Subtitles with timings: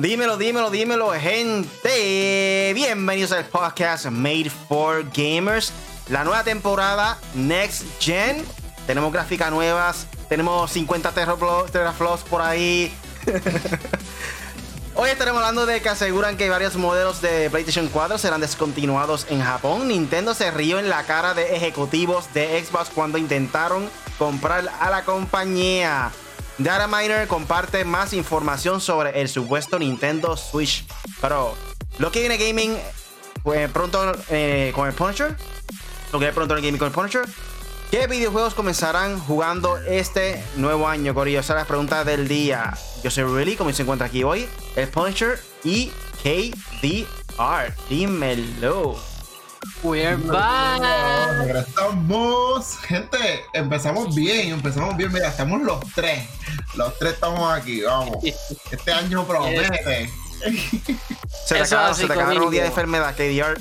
[0.00, 2.72] Dímelo, dímelo, dímelo, gente.
[2.74, 5.74] Bienvenidos al podcast Made for Gamers.
[6.08, 8.42] La nueva temporada Next Gen.
[8.86, 10.06] Tenemos gráficas nuevas.
[10.30, 12.90] Tenemos 50 teraflops por ahí.
[14.94, 19.42] Hoy estaremos hablando de que aseguran que varios modelos de PlayStation 4 serán descontinuados en
[19.42, 19.88] Japón.
[19.88, 25.04] Nintendo se rió en la cara de ejecutivos de Xbox cuando intentaron comprar a la
[25.04, 26.10] compañía.
[26.58, 30.84] Data Miner comparte más información sobre el supuesto Nintendo Switch
[31.20, 31.54] Pro.
[31.98, 32.76] Lo que viene gaming
[33.42, 35.36] pues, pronto eh, con el Punisher.
[36.12, 37.26] Lo que viene pronto en gaming con el Punisher.
[37.90, 41.40] ¿Qué videojuegos comenzarán jugando este nuevo año, Corillo?
[41.40, 42.72] Esa es la pregunta del día.
[43.02, 45.90] Yo soy Willy, como se encuentra aquí hoy, el Punisher y
[46.22, 47.74] KDR.
[47.88, 49.09] Dímelo.
[49.82, 51.66] We're back.
[51.68, 55.10] Estamos, gente, empezamos bien, empezamos bien.
[55.10, 56.28] Mira, estamos los tres.
[56.74, 58.18] Los tres estamos aquí, vamos.
[58.22, 60.10] Este año promete.
[61.46, 63.58] se te acabaron los días de enfermedad, KDR.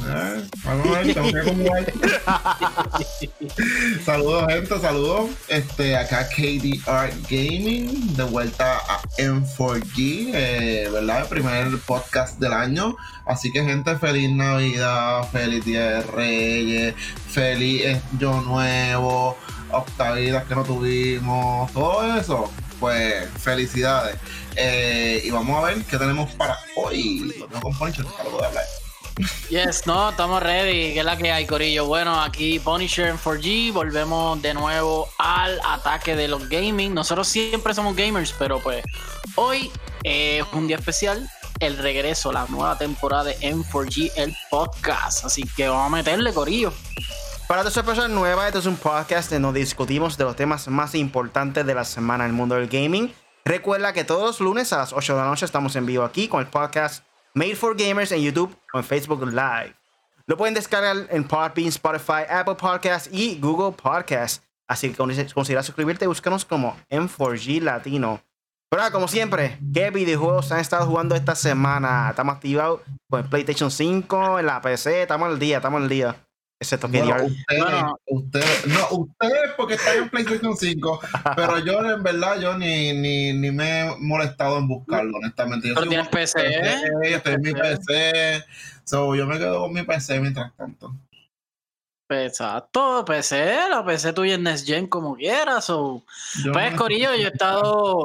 [0.00, 0.48] Eh,
[4.04, 5.30] saludos, gente, saludos.
[5.48, 11.22] Este, acá KDR Gaming, de vuelta a M4G, eh, ¿verdad?
[11.22, 12.96] El primer podcast del año.
[13.26, 16.94] Así que, gente, feliz Navidad, feliz Día de Reyes,
[17.28, 19.36] feliz Yo Nuevo,
[19.70, 22.50] octavidas que no tuvimos, todo eso.
[22.80, 24.16] Pues, felicidades.
[24.56, 27.32] Eh, y vamos a ver qué tenemos para hoy.
[27.38, 28.64] Lo tengo con Poncho, para poder hablar.
[29.50, 30.94] Yes, no, estamos ready.
[30.94, 31.86] ¿Qué es la que hay, Corillo?
[31.86, 33.72] Bueno, aquí Punisher en 4G.
[33.72, 36.94] Volvemos de nuevo al ataque de los gaming.
[36.94, 38.82] Nosotros siempre somos gamers, pero pues
[39.36, 39.70] hoy
[40.02, 41.28] es un día especial.
[41.60, 45.26] El regreso, la nueva temporada de M4G, el podcast.
[45.26, 46.72] Así que vamos a meterle, Corillo.
[47.46, 50.94] Para las personas nuevas, este es un podcast donde nos discutimos de los temas más
[50.94, 53.12] importantes de la semana en el mundo del gaming.
[53.44, 56.28] Recuerda que todos los lunes a las 8 de la noche estamos en vivo aquí
[56.28, 57.04] con el podcast
[57.34, 59.74] Made for Gamers en YouTube o en Facebook Live.
[60.26, 64.42] Lo pueden descargar en Podbean, Spotify, Apple Podcasts y Google Podcasts.
[64.68, 68.20] Así que considera suscribirte y búscanos como M4G Latino.
[68.68, 72.10] Pero como siempre, ¿qué videojuegos han estado jugando esta semana?
[72.10, 76.16] Estamos activados con PlayStation 5, en la PC, estamos al día, estamos al día.
[76.62, 77.64] Excepto que bueno, ustedes,
[78.06, 81.00] ustedes, no, ustedes porque están en PlayStation 5,
[81.36, 85.66] pero yo en verdad yo ni, ni, ni me he molestado en buscarlo, honestamente.
[85.66, 86.60] Yo pero tienes PC,
[87.02, 88.44] estoy en mi PC,
[88.84, 90.94] so, yo me quedo con mi PC mientras tanto.
[92.08, 95.68] Exacto, PC, la PC tuya en Next Gen como quieras.
[95.70, 96.04] O...
[96.52, 98.04] Pues, Corillo, yo he estado.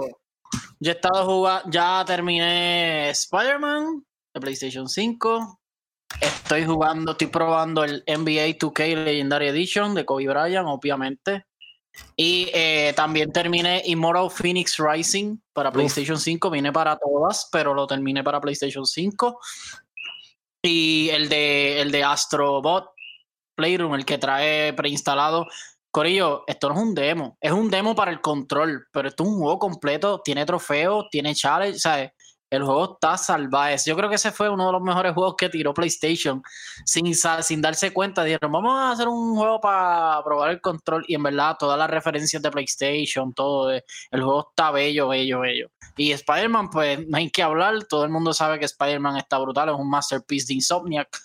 [0.79, 1.69] Yo he estado jugando.
[1.69, 4.03] Ya terminé Spider-Man
[4.33, 5.56] de PlayStation 5.
[6.21, 11.45] Estoy jugando, estoy probando el NBA 2K Legendary Edition de Kobe Bryant, obviamente.
[12.15, 16.49] Y eh, también terminé Immortal Phoenix Rising para PlayStation 5.
[16.49, 19.39] Vine para todas, pero lo terminé para PlayStation 5.
[20.63, 22.91] Y el de, el de Astrobot
[23.55, 25.47] Playroom, el que trae preinstalado.
[25.91, 29.29] Corillo, esto no es un demo, es un demo para el control, pero esto es
[29.29, 32.11] un juego completo, tiene trofeos, tiene challenge, ¿sabes?
[32.49, 33.77] El juego está salvaje.
[33.85, 36.41] Yo creo que ese fue uno de los mejores juegos que tiró PlayStation.
[36.85, 41.03] Sin, sin darse cuenta, dijeron, vamos a hacer un juego para probar el control.
[41.07, 45.69] Y en verdad, todas las referencias de PlayStation, todo, el juego está bello, bello, bello.
[45.97, 47.83] Y Spider-Man, pues no hay que hablar.
[47.83, 51.19] Todo el mundo sabe que Spider-Man está brutal, es un masterpiece de Insomniac.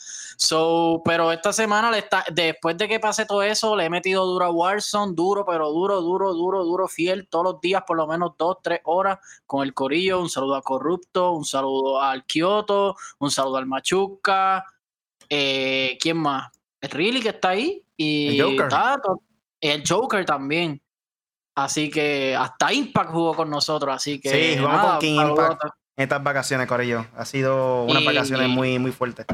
[0.45, 4.27] So, pero esta semana, le está, después de que pase todo eso, le he metido
[4.27, 8.09] duro a Warzone, duro, pero duro, duro, duro, duro, fiel, todos los días, por lo
[8.09, 10.21] menos dos, tres horas, con el Corillo.
[10.21, 14.67] Un saludo a Corrupto, un saludo al Kyoto, un saludo al Machuca.
[15.29, 16.51] Eh, ¿Quién más?
[16.81, 17.81] El Riley que está ahí.
[17.97, 18.69] Y el Joker.
[19.61, 20.83] el Joker también.
[21.55, 24.55] Así que hasta Impact jugó con nosotros, así que.
[24.55, 25.63] Sí, jugamos con King Impact
[25.97, 27.07] en estas vacaciones, Corillo.
[27.17, 29.27] Ha sido unas vacaciones muy, muy fuertes.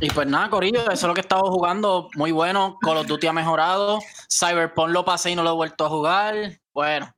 [0.00, 2.08] Y pues nada, Corillo, eso es lo que he estado jugando.
[2.16, 2.78] Muy bueno.
[2.80, 4.00] Call of Duty ha mejorado.
[4.28, 6.34] Cyberpunk lo pasé y no lo he vuelto a jugar.
[6.72, 7.14] Bueno.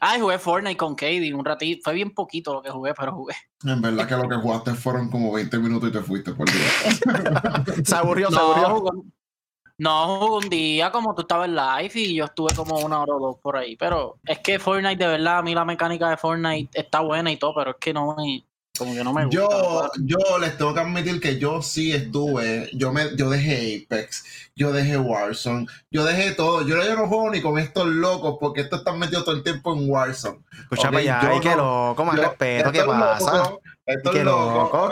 [0.00, 1.80] Ah, jugué Fortnite con Katie un ratito.
[1.82, 3.34] Fue bien poquito lo que jugué, pero jugué.
[3.64, 6.62] En verdad que lo que jugaste fueron como 20 minutos y te fuiste por día.
[7.84, 9.04] se aburrió, se aburrió.
[9.78, 13.14] No, jugué un día como tú estabas en live y yo estuve como una hora
[13.14, 13.76] o dos por ahí.
[13.76, 17.36] Pero es que Fortnite, de verdad, a mí la mecánica de Fortnite está buena y
[17.36, 18.44] todo, pero es que no me,
[18.78, 19.38] como que no me gusta.
[19.38, 24.24] Yo, yo les tengo que admitir que yo sí estuve, yo me, yo dejé Apex,
[24.56, 26.66] yo dejé Warzone, yo dejé todo.
[26.66, 29.90] Yo, no juego ni con estos locos porque estos están metidos todo el tiempo en
[29.90, 30.38] Warzone.
[30.62, 33.52] Escúchame ya, ay, que loco, más respeto, ¿qué pasa?
[33.84, 34.90] Esto es loco.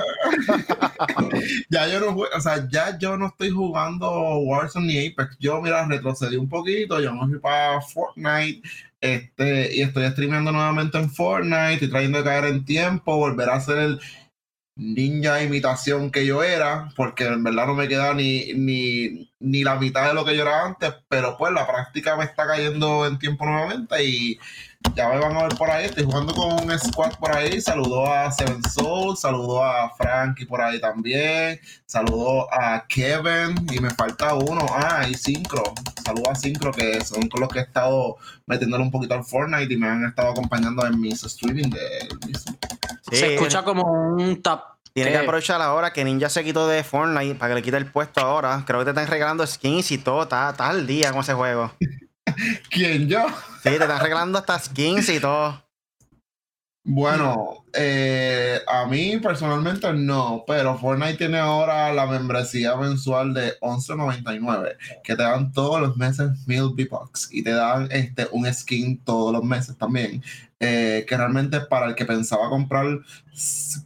[1.71, 4.11] ya yo no o sea, ya yo no estoy jugando
[4.41, 5.39] Warzone ni Apex.
[5.39, 8.69] Yo, mira, retrocedí un poquito, yo me fui para Fortnite,
[9.01, 13.57] este, y estoy streameando nuevamente en Fortnite, estoy trayendo de caer en tiempo, volver a
[13.57, 14.01] hacer el
[14.77, 19.77] ninja imitación que yo era, porque en verdad no me queda ni, ni, ni la
[19.77, 23.19] mitad de lo que yo era antes, pero pues la práctica me está cayendo en
[23.19, 24.39] tiempo nuevamente y
[24.95, 28.13] ya me van a ver por ahí, estoy jugando con un squad por ahí, saludo
[28.13, 34.35] a Seven Soul, saludo a Frankie por ahí también, saludo a Kevin y me falta
[34.35, 35.63] uno, ah, y Syncro,
[36.05, 38.17] saludo a Syncro que son con los que he estado
[38.47, 42.59] metiéndole un poquito al Fortnite y me han estado acompañando en mis streaming de mismo.
[43.11, 43.83] Se escucha como
[44.15, 44.71] un tap.
[44.93, 47.87] Tiene que aprovechar ahora que Ninja se quitó de Fortnite para que le quite el
[47.87, 48.65] puesto ahora.
[48.67, 50.25] Creo que te están regalando skins y todo.
[50.25, 51.73] Está, está al día con ese juego.
[52.71, 53.27] ¿Quién yo?
[53.63, 55.71] Sí, te están regalando hasta skins y todo.
[56.83, 64.77] Bueno, eh, a mí personalmente no, pero Fortnite tiene ahora la membresía mensual de 11.99,
[65.05, 69.33] que te dan todos los meses 1000 V-Bucks y te dan este, un skin todos
[69.33, 70.23] los meses también,
[70.59, 72.87] eh, que realmente para el que pensaba comprar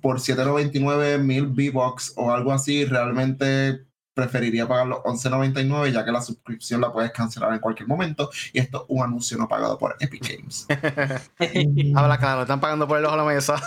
[0.00, 6.22] por 7.99 1000 V-Bucks o algo así, realmente preferiría pagar los 11.99 ya que la
[6.22, 9.96] suscripción la puedes cancelar en cualquier momento y esto es un anuncio no pagado por
[10.00, 10.66] Epic Games.
[11.96, 13.61] Habla claro, están pagando por el ojo a la mesa.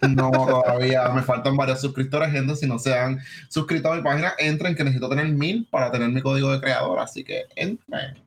[0.08, 4.32] no, todavía me faltan varios suscriptores, gente, si no se han suscrito a mi página,
[4.38, 8.22] entren que necesito tener mil para tener mi código de creador, así que entren.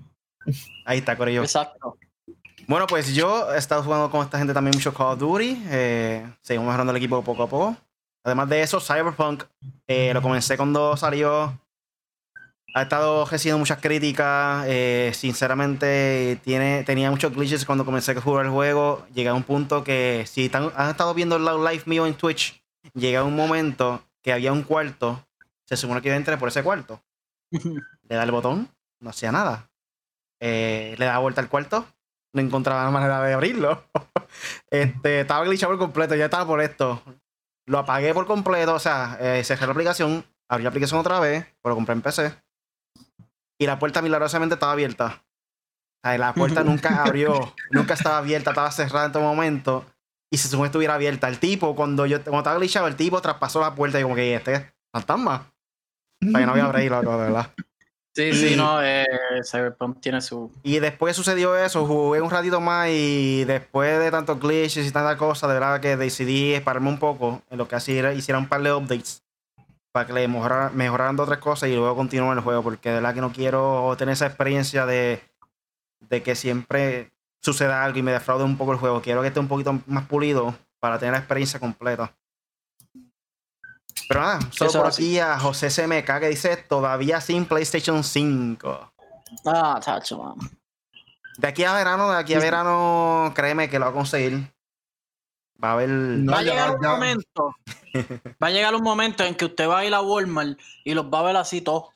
[0.85, 1.41] Ahí está, Corillo.
[1.41, 1.97] Exacto.
[2.67, 5.63] Bueno, pues yo he estado jugando con esta gente también mucho Call of Duty.
[5.69, 7.77] Eh, seguimos mejorando el equipo poco a poco.
[8.23, 9.43] Además de eso, Cyberpunk
[9.87, 11.59] eh, lo comencé cuando salió
[12.73, 14.65] ha estado recibiendo muchas críticas.
[14.67, 19.05] Eh, sinceramente, tiene, tenía muchos glitches cuando comencé a jugar el juego.
[19.13, 22.63] Llegué a un punto que, si están, han estado viendo el live mío en Twitch,
[22.95, 25.23] llega a un momento que había un cuarto.
[25.65, 27.01] Se supone que yo entré por ese cuarto.
[27.51, 29.69] Le da el botón, no hacía nada.
[30.41, 31.87] Eh, le da vuelta al cuarto,
[32.33, 33.81] no encontraba manera de abrirlo.
[34.69, 37.01] este, estaba glitchado por completo, ya estaba por esto.
[37.65, 41.45] Lo apagué por completo, o sea, eh, cerré la aplicación, abrí la aplicación otra vez,
[41.61, 42.33] pero lo compré en PC
[43.59, 45.23] y la puerta milagrosamente estaba abierta.
[46.03, 49.85] la puerta nunca abrió, nunca estaba abierta, estaba cerrada en todo momento.
[50.31, 51.27] Y se supone que estuviera abierta.
[51.27, 54.35] El tipo, cuando yo cuando estaba glitchado, el tipo traspasó la puerta y como que
[54.35, 55.53] este es fantasma.
[56.21, 57.51] O sea, que no había abrir, de verdad.
[58.15, 59.05] Sí, sí, no, eh,
[59.44, 60.51] Cyberpunk tiene su.
[60.61, 65.17] Y después sucedió eso, jugué un ratito más y después de tantos glitches y tantas
[65.17, 68.47] cosas, de verdad que decidí pararme un poco en lo que así era, hiciera un
[68.47, 69.22] par de updates
[69.94, 72.90] para que le mejoraran, mejoraran dos o tres cosas y luego continuar el juego, porque
[72.90, 75.22] de verdad que no quiero tener esa experiencia de,
[76.00, 79.04] de que siempre suceda algo y me defraude un poco el juego.
[79.04, 82.12] Quiero que esté un poquito más pulido para tener la experiencia completa.
[84.07, 88.94] Pero nada, solo por aquí a José CMK que dice todavía sin PlayStation 5.
[89.45, 90.36] Ah, tacho, man.
[91.38, 94.51] De aquí a verano, de aquí a verano, créeme que lo va a conseguir.
[95.61, 95.89] Va a haber.
[95.89, 97.55] va a llegar un momento.
[98.44, 101.05] va a llegar un momento en que usted va a ir a Walmart y los
[101.05, 101.89] va a ver así todos.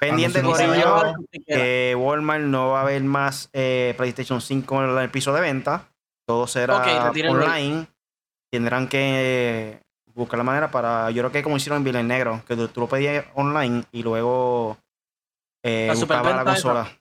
[0.00, 1.14] Pendiente por ello
[1.46, 5.88] que Walmart no va a haber más eh, PlayStation 5 en el piso de venta.
[6.26, 6.76] Todo será
[7.28, 7.86] online.
[8.50, 9.82] Tendrán que
[10.14, 11.10] buscar la manera para.
[11.10, 14.78] Yo creo que como hicieron en Villa Negro, que tú, lo pedías online y luego
[15.62, 16.98] eh, la, la consola.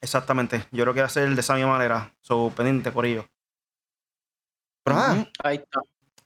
[0.00, 0.64] Exactamente.
[0.70, 2.14] Yo creo que va a ser de esa misma manera.
[2.20, 3.26] So, pendiente por ello.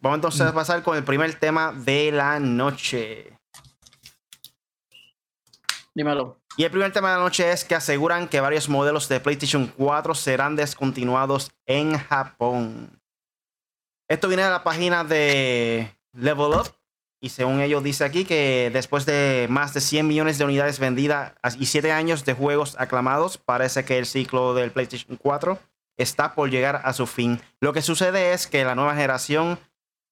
[0.00, 0.54] Vamos entonces a mm.
[0.54, 3.38] pasar con el primer tema de la noche.
[5.94, 6.38] Dímelo.
[6.56, 9.66] Y el primer tema de la noche es que aseguran que varios modelos de PlayStation
[9.68, 13.00] 4 serán descontinuados en Japón.
[14.08, 16.68] Esto viene de la página de Level Up.
[17.20, 21.32] Y según ellos dice aquí que después de más de 100 millones de unidades vendidas
[21.56, 25.58] y 7 años de juegos aclamados, parece que el ciclo del PlayStation 4
[25.96, 27.40] está por llegar a su fin.
[27.60, 29.58] Lo que sucede es que la nueva generación,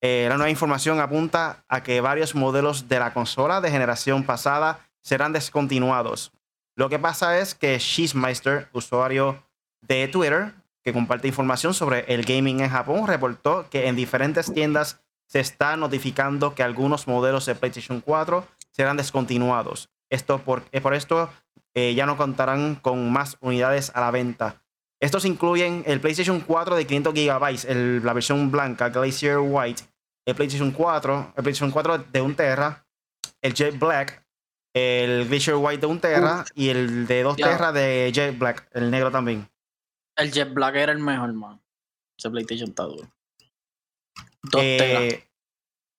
[0.00, 4.80] eh, la nueva información apunta a que varios modelos de la consola de generación pasada
[5.02, 6.32] serán descontinuados.
[6.76, 9.42] Lo que pasa es que Shizmeister, usuario
[9.82, 15.00] de Twitter, que comparte información sobre el gaming en Japón, reportó que en diferentes tiendas
[15.26, 19.90] se está notificando que algunos modelos de PlayStation 4 serán descontinuados.
[20.08, 21.30] Esto por, por esto
[21.74, 24.62] eh, ya no contarán con más unidades a la venta.
[25.00, 29.82] Estos incluyen el PlayStation 4 de 500 GB, la versión blanca, Glacier White,
[30.26, 32.86] el PlayStation 4, el PlayStation 4 de 1 Terra,
[33.40, 34.22] el Jet Black,
[34.74, 38.90] el Glacier White de 1 Terra y el de 2 Terra de Jet Black, el
[38.90, 39.48] negro también.
[40.16, 41.58] El Jet Black era el mejor, man.
[42.18, 43.08] Ese PlayStation está duro.
[44.42, 45.24] 2 eh,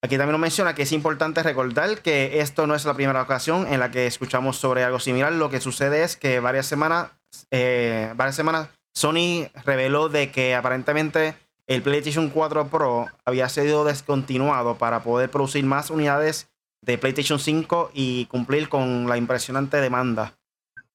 [0.03, 3.67] Aquí también nos menciona que es importante recordar que esto no es la primera ocasión
[3.67, 5.31] en la que escuchamos sobre algo similar.
[5.31, 7.11] Lo que sucede es que varias semanas,
[7.51, 11.35] eh, varias semanas Sony reveló de que aparentemente
[11.67, 16.49] el PlayStation 4 Pro había sido descontinuado para poder producir más unidades
[16.81, 20.37] de PlayStation 5 y cumplir con la impresionante demanda.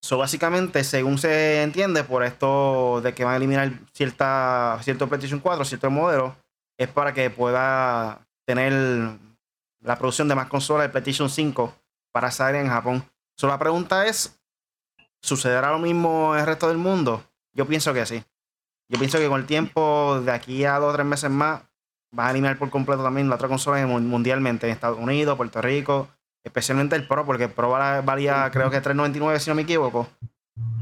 [0.02, 5.40] So, básicamente, según se entiende, por esto de que van a eliminar cierta, cierto PlayStation
[5.40, 6.36] 4, cierto modelo,
[6.78, 9.18] es para que pueda tener
[9.80, 11.74] la producción de más consolas de PlayStation 5
[12.12, 13.04] para salir en Japón.
[13.36, 14.38] So, la pregunta es,
[15.22, 17.24] ¿sucederá lo mismo en el resto del mundo?
[17.56, 18.22] Yo pienso que sí.
[18.88, 21.62] Yo pienso que con el tiempo, de aquí a dos o tres meses más,
[22.16, 26.08] va a eliminar por completo también la otra consola mundialmente en Estados Unidos, Puerto Rico,
[26.44, 30.06] especialmente el Pro, porque el Pro valía creo que 3.99 si no me equivoco.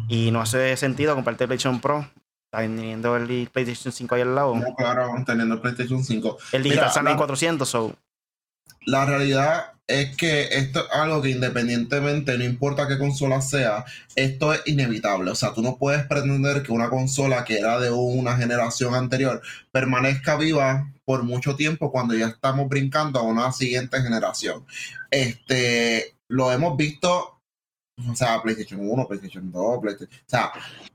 [0.08, 2.06] Y no hace sentido comprarte el PlayStation Pro
[2.50, 4.54] teniendo el PlayStation 5 ahí al lado.
[4.54, 6.38] No, claro, teniendo el PlayStation 5.
[6.52, 7.94] El digital sale en 400, so.
[8.86, 13.84] La realidad es que esto es algo que independientemente, no importa qué consola sea,
[14.16, 15.30] esto es inevitable.
[15.30, 19.42] O sea, tú no puedes pretender que una consola que era de una generación anterior
[19.72, 24.64] permanezca viva por mucho tiempo cuando ya estamos brincando a una siguiente generación.
[25.10, 27.33] Este, lo hemos visto,
[28.10, 30.52] o sea, PlayStation 1, PlayStation 2, PlayStation, o sea,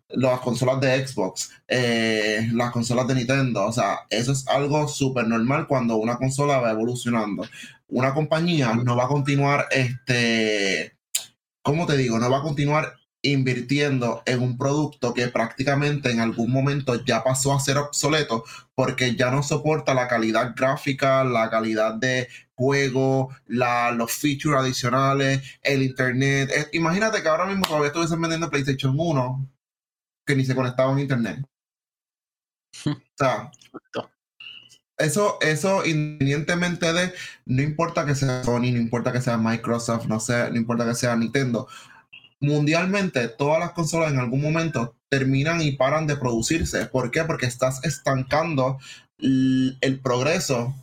[0.09, 5.27] las consolas de Xbox, eh, las consolas de Nintendo, o sea, eso es algo súper
[5.27, 7.45] normal cuando una consola va evolucionando
[7.89, 10.95] una compañía no va a continuar, este,
[11.61, 12.19] ¿cómo te digo?
[12.19, 17.53] No va a continuar invirtiendo en un producto que prácticamente en algún momento ya pasó
[17.53, 22.29] a ser obsoleto porque ya no soporta la calidad gráfica, la calidad de
[22.59, 26.69] juego, la, los features adicionales, el internet.
[26.73, 29.49] imagínate que ahora mismo todavía estuviesen vendiendo PlayStation 1
[30.25, 31.39] que ni se conectaba a internet.
[32.85, 33.49] o sea,
[34.97, 37.13] eso, eso independientemente de,
[37.45, 40.95] no importa que sea Sony, no importa que sea Microsoft, no, sé, no importa que
[40.95, 41.69] sea Nintendo,
[42.41, 46.85] mundialmente todas las consolas en algún momento terminan y paran de producirse.
[46.87, 47.23] ¿Por qué?
[47.23, 48.79] Porque estás estancando
[49.19, 50.75] el, progreso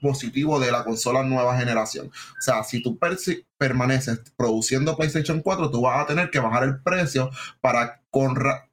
[0.00, 2.08] positivo de la consola nueva generación.
[2.08, 2.98] O sea, si tú
[3.56, 8.02] permaneces produciendo PlayStation 4, tú vas a tener que bajar el precio para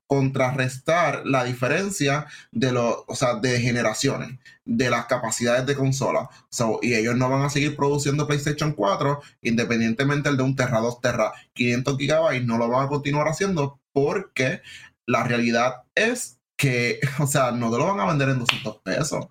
[0.08, 6.30] contrarrestar la diferencia de los, o sea, de generaciones, de las capacidades de consola.
[6.82, 11.02] y ellos no van a seguir produciendo PlayStation 4, independientemente el de un Terra 2
[11.02, 14.62] Terra 500 GB, no lo van a continuar haciendo porque
[15.06, 19.28] la realidad es que, o sea, no te lo van a vender en 200 pesos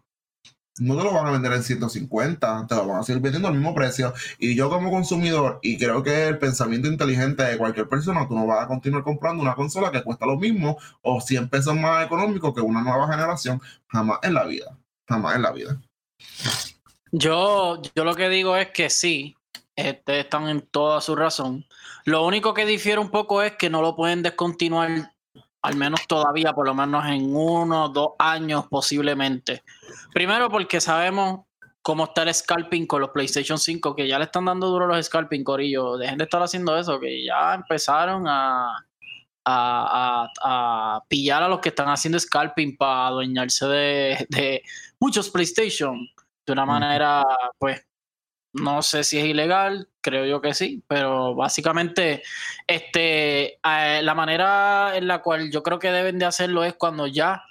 [0.78, 3.54] no te lo van a vender en 150, te lo van a seguir vendiendo al
[3.54, 4.12] mismo precio.
[4.38, 8.46] Y yo como consumidor, y creo que el pensamiento inteligente de cualquier persona, tú no
[8.46, 12.52] vas a continuar comprando una consola que cuesta lo mismo o 100 pesos más económico
[12.52, 14.76] que una nueva generación, jamás en la vida,
[15.06, 15.80] jamás en la vida.
[17.12, 19.36] Yo, yo lo que digo es que sí,
[19.76, 21.66] este, están en toda su razón.
[22.04, 25.13] Lo único que difiere un poco es que no lo pueden descontinuar
[25.64, 29.64] al menos todavía, por lo menos en uno o dos años posiblemente.
[30.12, 31.46] Primero porque sabemos
[31.80, 35.06] cómo está el scalping con los PlayStation 5, que ya le están dando duro los
[35.06, 35.96] scalping, Corillo.
[35.96, 38.76] Dejen de estar haciendo eso, que ya empezaron a,
[39.46, 44.62] a, pillar a los que están haciendo scalping para adueñarse de, de
[45.00, 46.06] muchos PlayStation
[46.44, 47.24] de una manera,
[47.58, 47.86] pues,
[48.52, 52.22] no sé si es ilegal, creo yo que sí, pero básicamente
[52.66, 57.06] este, eh, la manera en la cual yo creo que deben de hacerlo es cuando
[57.06, 57.42] ya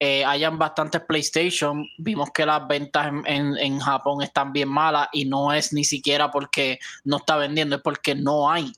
[0.00, 1.86] eh, hayan bastantes PlayStation.
[1.98, 6.80] Vimos que las ventas en, Japón están bien malas y no es ni siquiera porque
[7.04, 8.72] no está vendiendo, es porque no hay.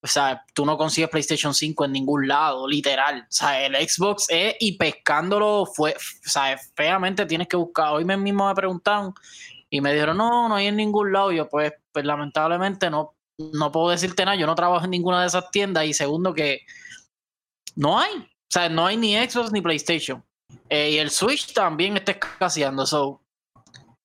[0.00, 3.20] O sea, tú no consigues PlayStation 5 en ningún lado, literal.
[3.20, 7.92] O sea, el Xbox es y pescándolo fue, o sea, feamente tienes que buscar.
[7.92, 9.14] Hoy mismo me preguntaron
[9.70, 11.32] y me dijeron, no, no hay en ningún lado.
[11.32, 14.36] yo, pues, pues lamentablemente no, no puedo decirte nada.
[14.36, 15.84] Yo no trabajo en ninguna de esas tiendas.
[15.84, 16.60] Y segundo, que
[17.76, 18.12] no hay.
[18.16, 20.24] O sea, no hay ni Xbox ni PlayStation.
[20.70, 22.86] Eh, y el Switch también está escaseando.
[22.86, 23.20] So,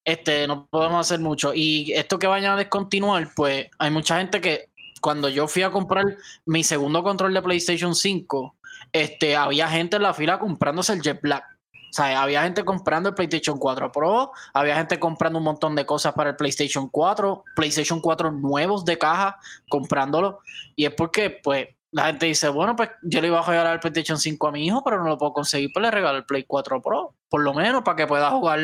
[0.05, 1.53] este, no podemos hacer mucho.
[1.53, 4.69] Y esto que vayan a descontinuar, pues hay mucha gente que
[5.01, 8.55] cuando yo fui a comprar mi segundo control de PlayStation 5,
[8.91, 11.52] este, había gente en la fila comprándose el Jet Black.
[11.93, 15.85] O sea, había gente comprando el PlayStation 4 Pro, había gente comprando un montón de
[15.85, 19.37] cosas para el PlayStation 4, PlayStation 4 nuevos de caja,
[19.69, 20.39] comprándolo.
[20.75, 23.79] Y es porque, pues, la gente dice, bueno, pues yo le iba a regalar el
[23.79, 26.45] PlayStation 5 a mi hijo, pero no lo puedo conseguir, pues le regalo el Play
[26.47, 28.59] 4 Pro, por lo menos para que pueda jugar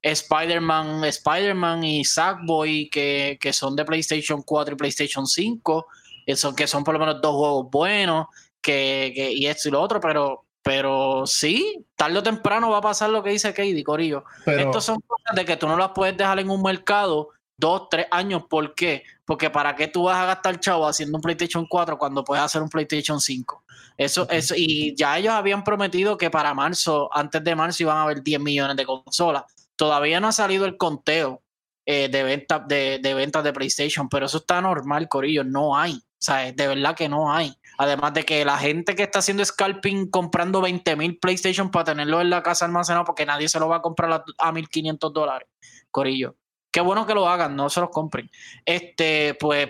[0.00, 5.86] Spider-Man, Spider-Man y Sackboy, que, que son de PlayStation 4 y PlayStation 5,
[6.24, 8.26] que son, que son por lo menos dos juegos buenos,
[8.62, 12.80] que, que, y esto y lo otro, pero Pero sí, tarde o temprano va a
[12.80, 14.24] pasar lo que dice Katie, Corillo.
[14.46, 17.28] Estos son cosas de que tú no las puedes dejar en un mercado
[17.58, 18.44] dos, tres años.
[18.48, 19.02] ¿Por qué?
[19.26, 22.62] Porque para qué tú vas a gastar chavo haciendo un PlayStation 4 cuando puedes hacer
[22.62, 23.62] un PlayStation 5.
[23.98, 28.04] Eso, eso, y ya ellos habían prometido que para marzo, antes de marzo, iban a
[28.04, 29.44] haber 10 millones de consolas.
[29.76, 31.42] Todavía no ha salido el conteo
[31.84, 35.44] eh, de, venta, de, de ventas de PlayStation, pero eso está normal, Corillo.
[35.44, 35.92] No hay.
[35.92, 37.54] O sea, de verdad que no hay.
[37.78, 42.20] Además de que la gente que está haciendo scalping comprando 20 mil PlayStation para tenerlo
[42.20, 45.48] en la casa almacenado porque nadie se lo va a comprar a, a 1500 dólares.
[45.90, 46.36] Corillo.
[46.70, 48.30] Qué bueno que lo hagan, no se los compren.
[48.64, 49.68] Este, pues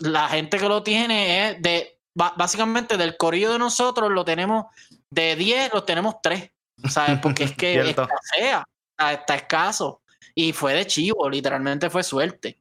[0.00, 4.66] la gente que lo tiene es de, básicamente del corillo de nosotros lo tenemos
[5.10, 6.50] de 10, lo tenemos 3.
[6.88, 7.18] ¿Sabes?
[7.20, 8.64] Porque es que escasea,
[8.98, 10.02] está escaso.
[10.34, 12.58] Y fue de chivo, literalmente fue suerte.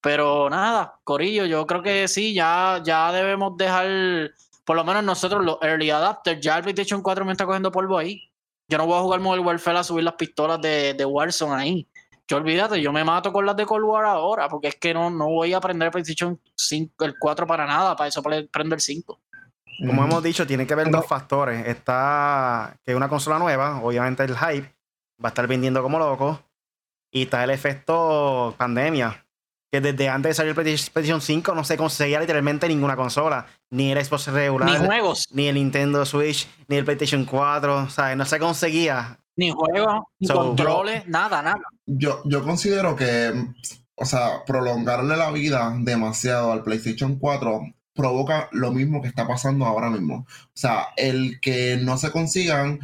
[0.00, 4.32] Pero nada, Corillo, yo creo que sí, ya, ya debemos dejar,
[4.64, 7.98] por lo menos nosotros, los early adapters, ya el PlayStation 4 me está cogiendo polvo
[7.98, 8.30] ahí.
[8.68, 11.88] Yo no voy a jugar Modern Warfare a subir las pistolas de, de Warzone ahí.
[12.28, 15.10] Yo olvídate, yo me mato con las de Cold War ahora, porque es que no,
[15.10, 18.80] no voy a aprender el PlayStation 5, el 4 para nada, para eso prendo el
[18.80, 19.20] 5.
[19.86, 21.66] Como hemos dicho, tiene que haber dos factores.
[21.66, 24.74] Está que es una consola nueva, obviamente el hype,
[25.22, 26.40] va a estar vendiendo como loco.
[27.10, 29.24] Y está el efecto pandemia
[29.70, 33.46] que desde antes de salir el PlayStation 5 no se conseguía literalmente ninguna consola.
[33.70, 34.68] Ni el Xbox regular.
[34.70, 35.26] Ni juegos.
[35.32, 37.90] Ni el Nintendo Switch, ni el PlayStation 4.
[37.90, 38.16] ¿sabes?
[38.16, 39.18] No se conseguía.
[39.36, 41.60] Ni juegos, ni controles, nada, nada.
[41.86, 43.32] Yo, yo considero que,
[43.94, 47.62] o sea, prolongarle la vida demasiado al PlayStation 4
[47.94, 50.26] provoca lo mismo que está pasando ahora mismo.
[50.28, 52.78] O sea, el que no se consigan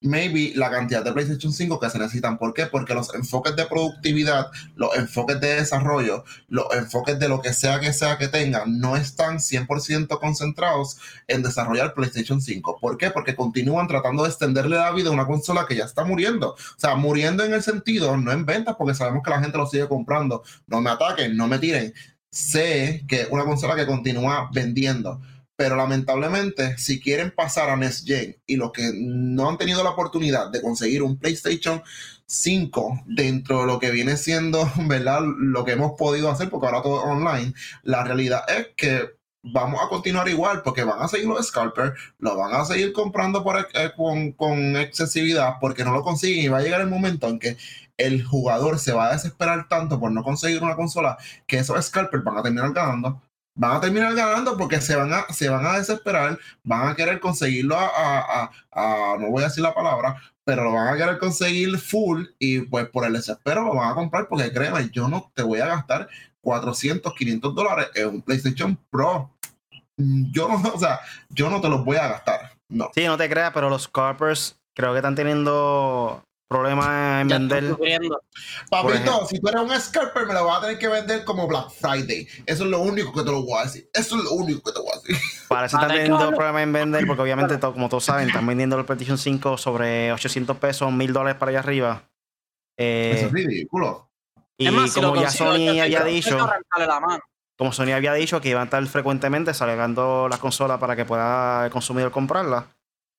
[0.00, 2.38] maybe la cantidad de PlayStation 5 que se necesitan.
[2.38, 2.66] ¿Por qué?
[2.66, 7.80] Porque los enfoques de productividad, los enfoques de desarrollo, los enfoques de lo que sea
[7.80, 12.78] que sea que tengan, no están 100% concentrados en desarrollar PlayStation 5.
[12.80, 13.10] ¿Por qué?
[13.10, 16.50] Porque continúan tratando de extenderle la vida a una consola que ya está muriendo.
[16.50, 19.66] O sea, muriendo en el sentido, no en ventas, porque sabemos que la gente lo
[19.66, 20.42] sigue comprando.
[20.66, 21.92] No me ataquen, no me tiren.
[22.30, 25.20] Sé que es una consola que continúa vendiendo
[25.58, 29.90] pero lamentablemente, si quieren pasar a Next Gen y los que no han tenido la
[29.90, 31.82] oportunidad de conseguir un PlayStation
[32.26, 35.20] 5 dentro de lo que viene siendo, ¿verdad?
[35.36, 39.80] Lo que hemos podido hacer, porque ahora todo es online, la realidad es que vamos
[39.84, 43.58] a continuar igual porque van a seguir los scalpers, lo van a seguir comprando por,
[43.58, 47.40] eh, con, con, excesividad porque no lo consiguen y va a llegar el momento en
[47.40, 47.56] que
[47.96, 51.18] el jugador se va a desesperar tanto por no conseguir una consola
[51.48, 53.20] que esos scalpers van a terminar ganando
[53.58, 57.18] van a terminar ganando porque se van a, se van a desesperar, van a querer
[57.18, 58.50] conseguirlo a,
[59.18, 62.88] no voy a decir la palabra, pero lo van a querer conseguir full y pues
[62.88, 66.08] por el desespero lo van a comprar porque créeme, yo no te voy a gastar
[66.40, 69.30] 400, 500 dólares en un PlayStation Pro.
[69.96, 72.52] Yo no, o sea, yo no te los voy a gastar.
[72.68, 72.90] No.
[72.94, 77.76] Sí, no te creas, pero los Carpers creo que están teniendo problema en vender.
[78.70, 81.70] Papito, si tú eres un scalper, me lo vas a tener que vender como Black
[81.70, 82.26] Friday.
[82.46, 83.88] Eso es lo único que te lo voy a decir.
[83.92, 85.16] Eso es lo único que te voy a decir.
[85.48, 88.84] Parece que están teniendo problemas en vender, porque obviamente, como todos saben, están vendiendo el
[88.84, 92.02] PlayStation 5 sobre 800 pesos, 1000 dólares para allá arriba.
[92.76, 94.10] Eh, Eso es ridículo.
[94.56, 96.48] Y como ya Sony había dicho.
[97.56, 101.64] Como Sony había dicho que iban a estar frecuentemente saliendo las consolas para que pueda
[101.66, 102.64] el consumidor comprarlas.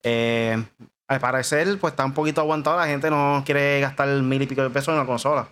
[0.02, 0.62] Eh,
[1.10, 2.76] al parecer, pues está un poquito aguantado.
[2.76, 5.48] La gente no quiere gastar mil y pico de pesos en la consola.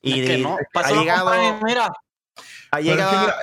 [0.00, 0.58] Y ha llegado.
[2.70, 3.34] ha llegado.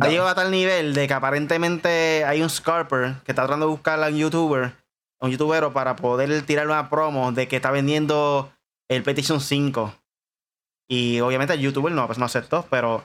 [0.00, 3.72] ha llegado a tal nivel de que aparentemente hay un Scarper que está tratando de
[3.72, 4.74] buscar a un youtuber,
[5.18, 8.52] un youtubero, para poder tirar una promo de que está vendiendo
[8.88, 9.92] el PlayStation 5.
[10.88, 13.04] Y obviamente el youtuber no, pues no aceptó, pero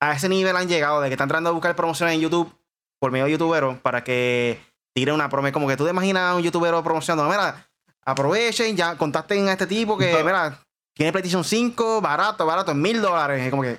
[0.00, 2.50] a ese nivel han llegado de que están tratando de buscar promociones en YouTube
[2.98, 5.52] por medio de youtuberos para que tire una promesa.
[5.52, 7.66] Como que tú te imaginas a un youtuber promocionando, mira,
[8.04, 10.60] aprovechen, ya contacten a este tipo que, mira,
[10.94, 13.42] tiene PlayStation 5, barato, barato, en mil dólares.
[13.42, 13.78] Es como que,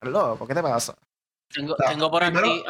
[0.00, 0.94] ¿por qué te pasa?
[1.52, 2.62] Tengo, tengo por aquí.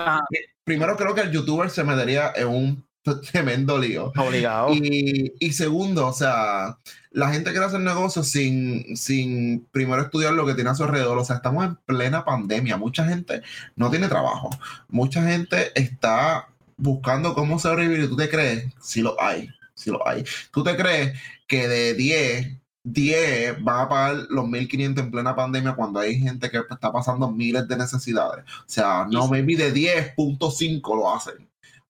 [0.65, 2.89] Primero, creo que el youtuber se metería en un
[3.33, 4.13] tremendo lío.
[4.17, 4.73] Obligado.
[4.73, 6.77] Y, y, segundo, o sea,
[7.11, 11.19] la gente quiere hacer negocios sin, sin primero estudiar lo que tiene a su alrededor.
[11.19, 12.77] O sea, estamos en plena pandemia.
[12.77, 13.43] Mucha gente
[13.77, 14.51] no tiene trabajo.
[14.89, 16.49] Mucha gente está
[16.79, 18.73] buscando cómo sobrevivir, ¿tú te crees?
[18.81, 20.25] Si lo hay, si lo hay.
[20.51, 25.75] ¿Tú te crees que de 10, 10 van a pagar los 1.500 en plena pandemia
[25.75, 28.45] cuando hay gente que está pasando miles de necesidades?
[28.61, 31.49] O sea, no, maybe de 10.5 lo hacen.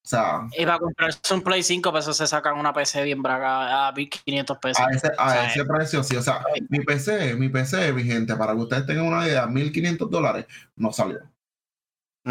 [0.09, 3.89] O sea, y a comprarse un Play 5, pesos se sacan una PC bien braga
[3.89, 4.83] a 1500 pesos.
[4.83, 6.17] A ese, a ese precio, sí.
[6.17, 10.11] O sea, mi PC, mi PC, mi gente, para que ustedes tengan una idea, 1500
[10.11, 10.47] dólares
[10.77, 11.19] no salió.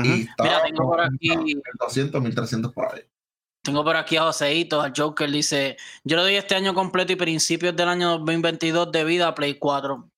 [0.04, 1.56] Y Mira, tengo por aquí.
[1.80, 3.02] 200, 1300 por ahí.
[3.64, 7.18] Tengo por aquí a Joseito, al Joker, dice, yo le doy este año completo y
[7.18, 10.10] principios del año 2022 de vida a Play 4.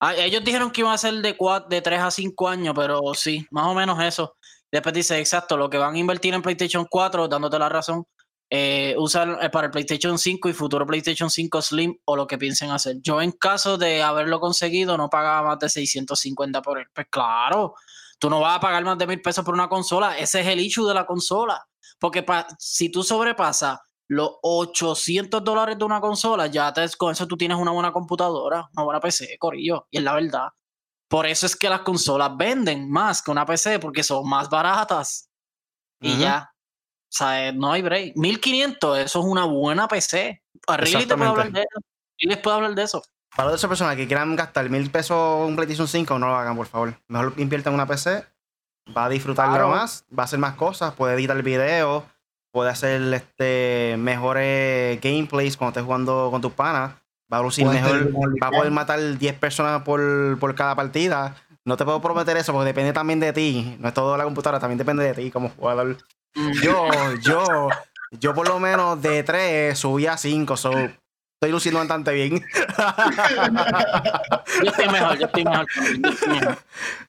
[0.00, 1.36] Ah, ellos dijeron que iba a ser de,
[1.68, 4.36] de 3 a 5 años, pero sí, más o menos eso.
[4.70, 8.04] Después dice, exacto, lo que van a invertir en PlayStation 4, dándote la razón,
[8.50, 12.38] eh, usar eh, para el PlayStation 5 y futuro PlayStation 5 Slim o lo que
[12.38, 12.98] piensen hacer.
[13.00, 16.86] Yo en caso de haberlo conseguido no pagaba más de 650 por él.
[16.94, 17.74] Pues claro,
[18.18, 20.18] tú no vas a pagar más de mil pesos por una consola.
[20.18, 21.64] Ese es el issue de la consola.
[21.98, 22.24] Porque
[22.58, 27.56] si tú sobrepasas los 800 dólares de una consola, ya te, con eso tú tienes
[27.56, 29.86] una buena computadora, una buena PC, Corillo.
[29.90, 30.48] Y es la verdad.
[31.08, 35.30] Por eso es que las consolas venden más que una PC, porque son más baratas.
[36.00, 36.50] Y ya.
[36.52, 38.16] O sea, no hay break.
[38.16, 40.42] 1500, eso es una buena PC.
[40.66, 41.80] Arriba te puedo hablar de eso.
[42.16, 43.02] Y les puedo hablar de eso.
[43.36, 46.66] Para esas personas que quieran gastar mil pesos un PlayStation 5, no lo hagan, por
[46.66, 46.94] favor.
[47.08, 48.24] Mejor inviertan en una PC
[48.96, 52.04] va a disfrutarlo más, va a hacer más cosas, puede editar el video,
[52.50, 56.92] puede hacer este mejores gameplays cuando estés jugando con tus panas,
[57.32, 61.36] va a lucir mejor, va a poder matar 10 personas por, por, cada partida.
[61.64, 64.60] No te puedo prometer eso porque depende también de ti, no es todo la computadora,
[64.60, 65.96] también depende de ti como jugador.
[66.62, 66.88] Yo,
[67.22, 67.68] yo,
[68.10, 70.72] yo por lo menos de 3 subí a 5, so
[71.44, 72.32] estoy luciendo bastante bien.
[74.62, 75.66] yo estoy mejor, yo estoy mejor.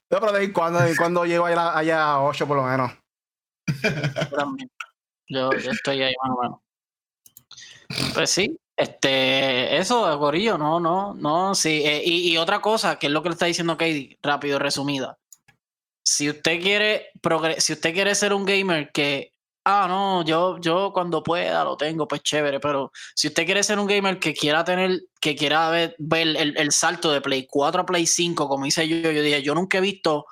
[0.09, 2.91] No, pero de cuando, cuando llego allá, allá a 8 por lo menos.
[5.27, 6.59] Yo, yo estoy ahí más o menos.
[8.13, 11.81] Pues sí, este, eso, Gorillo, no, no, no, sí.
[11.85, 15.17] Eh, y, y, otra cosa, que es lo que le está diciendo Katie, rápido, resumida.
[16.03, 17.09] Si usted quiere
[17.57, 19.31] si usted quiere ser un gamer que
[19.65, 23.79] ah, no, yo, yo cuando pueda lo tengo, pues chévere, pero si usted quiere ser
[23.79, 27.81] un gamer que quiera tener, que quiera ver, ver el, el, salto de Play 4
[27.81, 30.25] a Play 5, como hice yo, yo dije, yo nunca he visto, o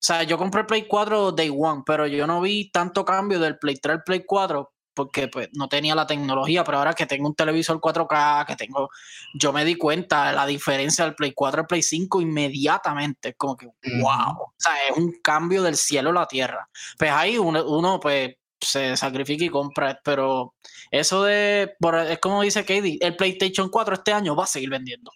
[0.00, 3.58] sea, yo compré el Play 4 Day One, pero yo no vi tanto cambio del
[3.58, 7.26] Play 3 al Play 4 porque pues no tenía la tecnología, pero ahora que tengo
[7.26, 8.90] un televisor 4K, que tengo,
[9.34, 13.56] yo me di cuenta de la diferencia del Play 4 al Play 5 inmediatamente, como
[13.56, 16.68] que, wow, o sea, es un cambio del cielo a la tierra.
[16.98, 20.00] Pues ahí uno, uno pues se sacrifica y compra.
[20.04, 20.54] Pero
[20.90, 21.74] eso de,
[22.08, 25.10] es como dice Katie, el PlayStation 4 este año va a seguir vendiendo.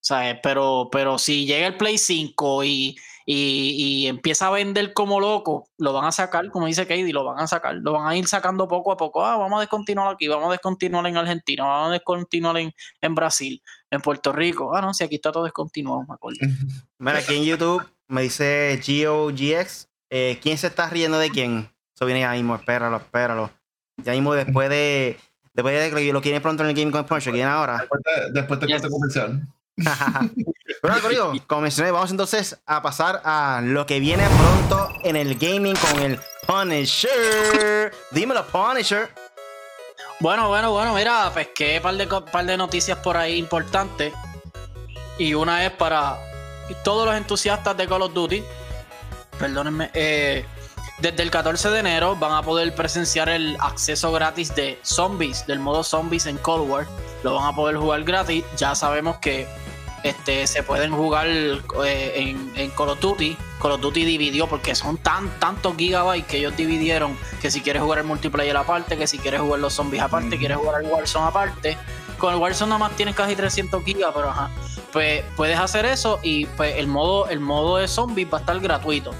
[0.00, 0.38] ¿Sabes?
[0.42, 2.96] Pero, pero si llega el Play 5 y,
[3.26, 7.40] y, empieza a vender como loco, lo van a sacar, como dice Katie, lo van
[7.40, 9.26] a sacar, lo van a ir sacando poco a poco.
[9.26, 13.14] Ah, vamos a descontinuar aquí, vamos a descontinuar en Argentina, vamos a descontinuar en, en
[13.16, 14.76] Brasil, en Puerto Rico.
[14.76, 16.38] Ah, no, si aquí está todo descontinuado, me acuerdo.
[16.98, 21.75] Mira, aquí en YouTube me dice GOGX, eh, ¿quién se está riendo de quién?
[21.96, 23.50] Eso viene ya mismo, espéralo, espéralo.
[24.04, 25.18] Ya mismo después de.
[25.54, 27.78] Después de que lo quieren pronto en el Game con Punch, ¿quién ahora?
[27.78, 29.48] Después de, después de corte comercial.
[30.82, 35.38] bueno, corrido, como mencioné, vamos entonces a pasar a lo que viene pronto en el
[35.38, 37.90] gaming con el Punisher.
[38.10, 39.08] Dímelo, Punisher.
[40.20, 44.12] Bueno, bueno, bueno, mira, pesqué un par de, par de noticias por ahí importantes.
[45.16, 46.18] Y una es para
[46.84, 48.44] todos los entusiastas de Call of Duty.
[49.38, 49.90] Perdónenme.
[49.94, 50.44] Eh,
[50.98, 55.58] desde el 14 de enero van a poder presenciar el acceso gratis de Zombies, del
[55.58, 56.86] modo Zombies en Cold War.
[57.22, 58.44] Lo van a poder jugar gratis.
[58.56, 59.46] Ya sabemos que
[60.02, 61.60] este, se pueden jugar eh,
[62.14, 63.36] en, en, Call of Duty.
[63.60, 67.82] Call of Duty dividió porque son tan tantos gigabytes que ellos dividieron que si quieres
[67.82, 71.26] jugar el multiplayer aparte, que si quieres jugar los zombies aparte, quieres jugar el Warzone
[71.26, 71.76] aparte.
[72.16, 74.50] Con el Warzone nada más tienes casi 300 gigas, pero ajá.
[74.92, 78.58] Pues puedes hacer eso y pues el modo, el modo de zombies va a estar
[78.60, 79.10] gratuito.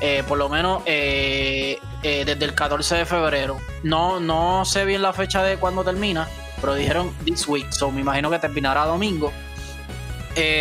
[0.00, 3.58] Eh, por lo menos eh, eh, desde el 14 de febrero.
[3.82, 6.28] No, no sé bien la fecha de cuándo termina,
[6.60, 9.32] pero dijeron this week, so me imagino que terminará domingo.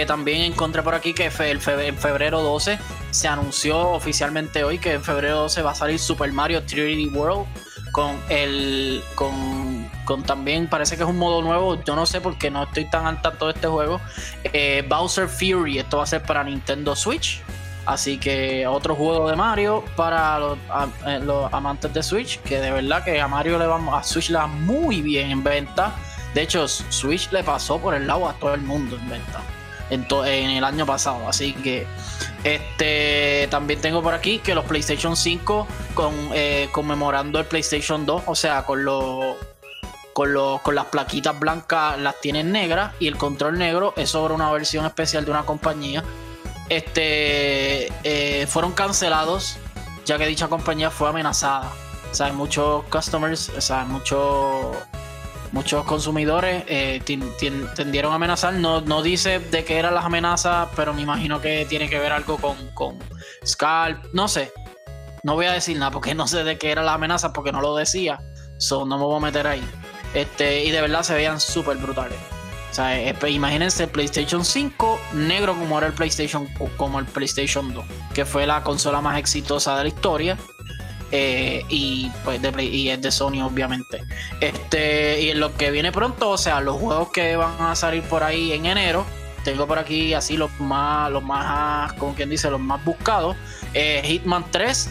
[0.07, 1.61] también encontré por aquí que en
[1.97, 2.79] febrero 12
[3.11, 7.45] se anunció oficialmente hoy que en febrero 12 va a salir Super Mario 3D World
[7.91, 12.49] con el con, con, también parece que es un modo nuevo yo no sé porque
[12.49, 14.01] no estoy tan al tanto de este juego
[14.89, 17.43] Bowser Fury esto va a ser para Nintendo Switch
[17.87, 20.39] Así que otro juego de Mario para
[21.07, 24.29] eh, los, amantes de Switch, que de verdad que a Mario le vamos a Switch
[24.29, 25.95] le va muy bien en venta.
[26.33, 29.41] De hecho, Switch le pasó por el lado a todo el mundo en venta
[29.89, 31.29] en, en el año pasado.
[31.29, 31.87] Así que
[32.43, 38.23] este también tengo por aquí que los PlayStation 5 con, eh, conmemorando el PlayStation 2,
[38.25, 39.37] o sea, con los
[40.11, 44.51] con, con, las plaquitas blancas las tienen negras y el control negro es sobre una
[44.51, 46.03] versión especial de una compañía
[46.69, 49.57] este, eh, fueron cancelados
[50.07, 51.71] ya que dicha compañía fue amenazada.
[52.09, 54.77] O sea, muchos customers, o sea, muchos
[55.51, 57.01] muchos consumidores eh,
[57.75, 58.53] tendieron a amenazar.
[58.53, 62.13] No, no dice de qué eran las amenazas, pero me imagino que tiene que ver
[62.13, 62.97] algo con, con
[63.45, 64.05] Scalp.
[64.13, 64.51] No sé.
[65.23, 67.61] no voy a decir nada porque no sé de qué era la amenaza porque no
[67.61, 68.19] lo decía.
[68.57, 69.63] So, no me voy a meter ahí.
[70.13, 72.17] Este, y de verdad se veían súper brutales.
[72.79, 78.25] Eh, imagínense el PlayStation 5 negro como era el PlayStation como el PlayStation 2, que
[78.25, 80.37] fue la consola más exitosa de la historia.
[81.11, 84.03] Eh, y pues de y es de Sony obviamente
[84.41, 88.03] este y en lo que viene pronto o sea los juegos que van a salir
[88.03, 89.05] por ahí en enero
[89.45, 93.37] tengo por aquí así los más los más como quien dice los más buscados
[93.73, 94.89] eh, Hitman 3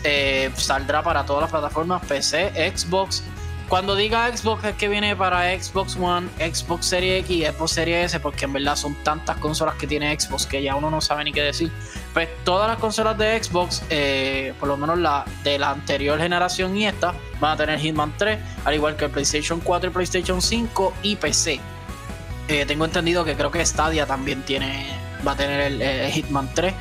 [0.57, 3.23] saldrá para todas las plataformas PC Xbox
[3.69, 8.07] cuando diga Xbox es que viene para Xbox One, Xbox Series X y Xbox Series
[8.07, 11.25] S, porque en verdad son tantas consolas que tiene Xbox que ya uno no sabe
[11.25, 11.71] ni qué decir.
[12.15, 16.77] Pues todas las consolas de Xbox, eh, por lo menos la de la anterior generación
[16.77, 20.95] y esta, van a tener Hitman 3, al igual que PlayStation 4 y PlayStation 5
[21.03, 21.61] y PC.
[22.49, 24.87] Eh, tengo entendido que creo que Stadia también tiene,
[25.27, 26.73] va a tener el, Hitman 3.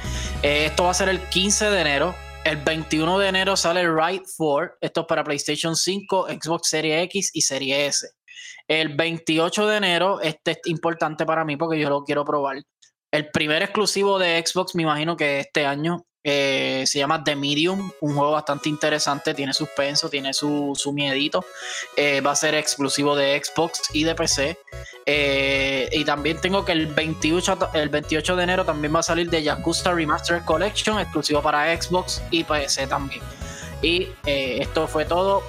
[0.44, 2.25] Eh, esto va a ser el 15 de enero.
[2.46, 4.78] El 21 de enero sale Ride 4.
[4.80, 8.10] Esto es para PlayStation 5, Xbox Series X y Series S.
[8.68, 12.62] El 28 de enero, este es importante para mí porque yo lo quiero probar.
[13.12, 17.92] El primer exclusivo de Xbox, me imagino que este año, eh, se llama The Medium,
[18.02, 21.46] un juego bastante interesante, tiene suspenso, tiene su, su miedito.
[21.96, 24.58] Eh, va a ser exclusivo de Xbox y de PC.
[25.06, 29.30] Eh, y también tengo que el 28, el 28 de enero también va a salir
[29.30, 33.22] de Yakuza Remastered Collection, exclusivo para Xbox y PC también.
[33.84, 35.44] Y esto fue todo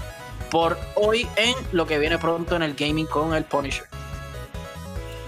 [0.50, 3.86] por hoy en lo que viene pronto en el gaming con el Punisher.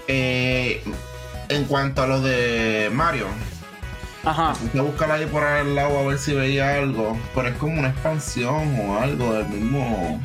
[0.07, 3.25] en cuanto a lo de Mario,
[4.23, 4.51] Ajá.
[4.51, 7.17] A buscar ahí por el lado a ver si veía algo.
[7.33, 10.21] Pero es como una expansión o algo del mismo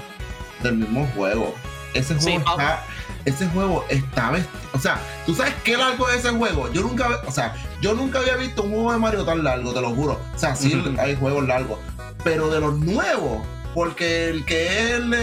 [0.63, 1.55] del mismo juego.
[1.95, 2.85] Ese juego está.
[3.25, 4.33] Ese juego está
[4.75, 6.71] O sea, ¿tú sabes qué largo es ese juego?
[6.73, 9.81] Yo nunca, o sea, yo nunca había visto un juego de Mario tan largo, te
[9.81, 10.21] lo juro.
[10.35, 11.79] O sea, sí hay juegos largos.
[12.23, 13.43] Pero de los nuevos,
[13.75, 15.15] porque el que es el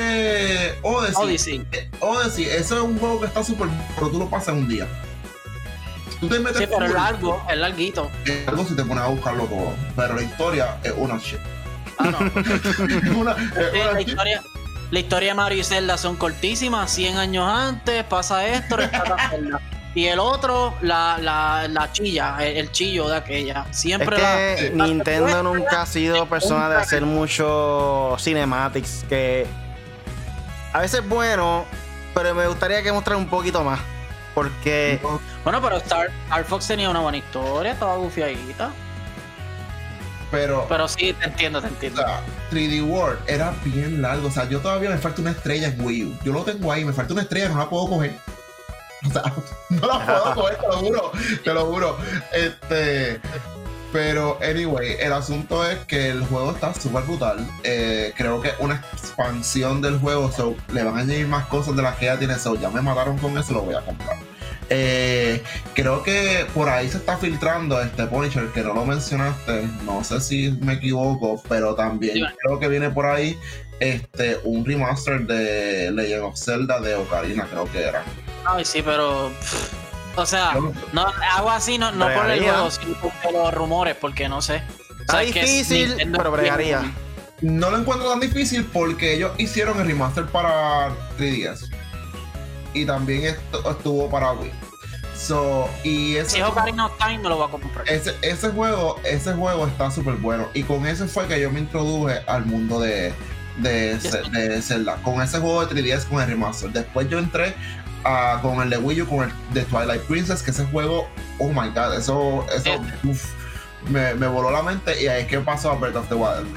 [0.81, 1.67] Odyssey, Odyssey.
[1.71, 4.87] Eh, Odyssey, ese es un juego que está súper, pero tú lo pasas un día.
[6.21, 8.11] Tú te metes sí, pero es largo, es larguito.
[8.25, 9.73] Es largo si te pones a buscarlo todo.
[9.95, 11.39] Pero la historia es una shit.
[11.97, 12.19] Ah, no.
[13.93, 14.43] la, historia,
[14.91, 16.91] la historia de Mario y Zelda son cortísimas.
[16.91, 18.77] 100 años antes pasa esto,
[19.93, 23.65] Y el otro, la, la, la chilla, el, chillo de aquella.
[23.71, 24.15] Siempre
[24.53, 29.03] es que Nintendo nunca ha sido persona de hacer mucho cinematics.
[29.09, 29.45] Que
[30.71, 31.65] a veces es bueno,
[32.13, 33.81] pero me gustaría que mostrara un poquito más.
[34.41, 34.99] Porque.
[35.43, 36.09] Bueno, pero Star,
[36.47, 38.71] Fox tenía una buena historia, estaba gufiadita.
[40.31, 40.65] Pero.
[40.67, 42.03] Pero sí, te entiendo, te entiendo.
[42.51, 44.29] 3D World era bien largo.
[44.29, 46.17] O sea, yo todavía me falta una estrella en Wii U.
[46.23, 48.15] Yo lo tengo ahí, me falta una estrella, no la puedo coger.
[49.07, 49.21] O sea,
[49.69, 51.11] no la puedo coger, te lo juro.
[51.43, 51.97] Te lo juro.
[52.33, 53.21] Este.
[53.93, 57.45] Pero, anyway, el asunto es que el juego está súper brutal.
[57.63, 61.83] Eh, creo que una expansión del juego, so, le van a añadir más cosas de
[61.83, 62.39] las que ya tiene.
[62.39, 64.30] So, ya me mataron con eso, lo voy a comprar.
[64.73, 69.67] Eh, creo que por ahí se está filtrando este Punisher, que no lo mencionaste.
[69.83, 73.37] No sé si me equivoco, pero también creo que viene por ahí
[73.81, 78.05] este un remaster de Legend of Zelda de Ocarina, creo que era.
[78.45, 79.31] Ay, sí, pero.
[80.15, 80.53] O sea,
[80.93, 84.63] no, hago así no, no por el juego, sino por los rumores, porque no sé.
[85.01, 86.93] Está difícil, pero bregaría.
[87.41, 91.70] No lo encuentro tan difícil porque ellos hicieron el remaster para 3DS.
[92.73, 93.35] Y también
[93.69, 94.51] estuvo para Wii.
[95.15, 97.87] So, y ese, si es Ocarina of Time, me lo voy a comprar.
[97.87, 100.47] Ese, ese juego, ese juego está súper bueno.
[100.53, 103.13] Y con ese fue que yo me introduje al mundo de,
[103.57, 104.95] de, de, Zelda.
[105.03, 106.71] Con ese juego de 3DS con el remaster.
[106.71, 107.55] Después yo entré
[108.41, 111.07] con el de Wii U, con el de Twilight Princess, que ese juego,
[111.37, 112.81] oh my god, eso, eso
[113.89, 116.47] me, me, voló la mente y ahí es que pasó a Breath of the Wild.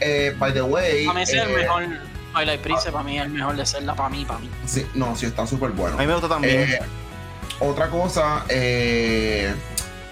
[0.00, 1.08] Eh, by the way.
[1.08, 1.84] Mí es el eh, mejor.
[2.32, 4.50] Twilight Princess, para mí es el mejor de Zelda, para mí, para mí.
[4.66, 5.96] Sí, no, sí, está súper bueno.
[5.96, 6.60] A mí me gusta también.
[6.62, 6.78] Eh,
[7.60, 9.54] otra cosa, el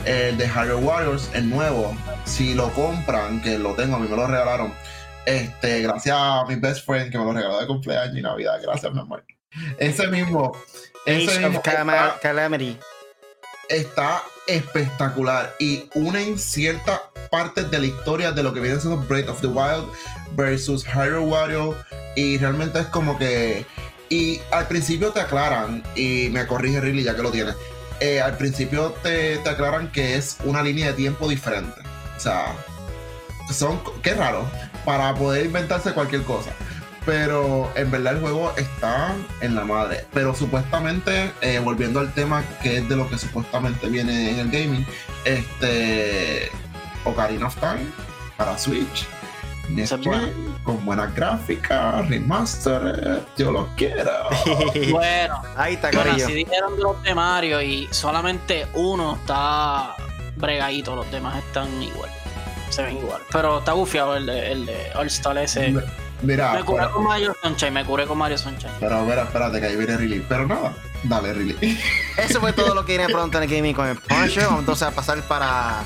[0.04, 4.26] de Harry Warriors, el nuevo, si lo compran, que lo tengo, a mí me lo
[4.26, 4.72] regalaron.
[5.26, 8.58] Este, gracias a mi best friend que me lo regaló de cumpleaños y Navidad.
[8.62, 9.24] Gracias, mi amor.
[9.78, 10.56] Ese mismo.
[11.04, 12.78] Ese mismo está, Calamity.
[13.68, 19.28] Está espectacular y unen ciertas partes de la historia de lo que viene siendo Breath
[19.28, 19.86] of the Wild
[20.36, 21.76] versus Hyrule Wario
[22.16, 23.66] y realmente es como que
[24.08, 27.54] y al principio te aclaran y me corrige Riley ya que lo tienes
[28.00, 31.80] eh, al principio te, te, aclaran que es una línea de tiempo diferente
[32.16, 32.54] o sea
[33.52, 34.48] son qué raro
[34.84, 36.50] para poder inventarse cualquier cosa
[37.06, 40.04] pero en verdad el juego está en la madre.
[40.12, 44.50] Pero supuestamente, eh, volviendo al tema que es de lo que supuestamente viene en el
[44.50, 44.86] gaming,
[45.24, 46.50] este
[47.04, 47.86] Ocarina of Time
[48.36, 49.06] para Switch
[50.64, 54.10] con buenas gráficas, remaster, yo lo quiero.
[54.90, 59.94] bueno, ahí está, bueno, así dijeron de los de Mario y solamente uno está
[60.36, 62.10] bregadito, los demás están igual.
[62.70, 63.20] Se ven igual.
[63.32, 65.74] Pero está bufiado el de, el de All Star ese.
[66.22, 68.72] Mira, me curé con Mario Sunshine, me curé con Mario Sunshine.
[68.78, 70.24] Pero mira, espérate que ahí viene Riley.
[70.28, 70.72] Pero nada,
[71.04, 71.78] dale Riley.
[72.16, 74.44] Eso fue todo lo que viene pronto en el gaming con el Punisher.
[74.44, 75.82] Vamos entonces a pasar para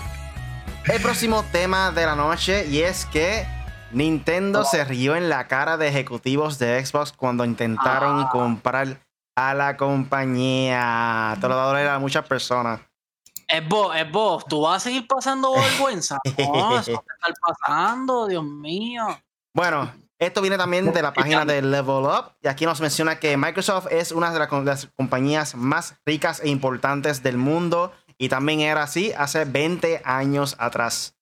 [0.87, 3.47] el próximo tema de la noche y es que
[3.95, 8.29] Nintendo se rió en la cara de ejecutivos de Xbox cuando intentaron ah.
[8.31, 9.01] comprar
[9.37, 11.37] a la compañía.
[11.41, 12.81] Te lo va a doler a muchas personas.
[13.47, 14.45] Es vos, es vos.
[14.47, 16.19] ¿Tú vas a seguir pasando vergüenza?
[16.39, 19.07] No, eso te está pasando, Dios mío.
[19.55, 23.37] Bueno, esto viene también de la página de Level Up y aquí nos menciona que
[23.37, 28.83] Microsoft es una de las compañías más ricas e importantes del mundo y también era
[28.83, 31.15] así hace 20 años atrás.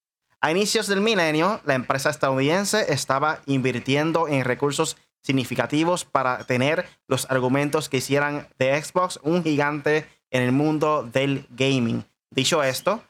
[0.44, 7.30] A inicios del milenio, la empresa estadounidense estaba invirtiendo en recursos significativos para tener los
[7.30, 12.04] argumentos que hicieran de Xbox un gigante en el mundo del gaming.
[12.32, 13.04] Dicho esto,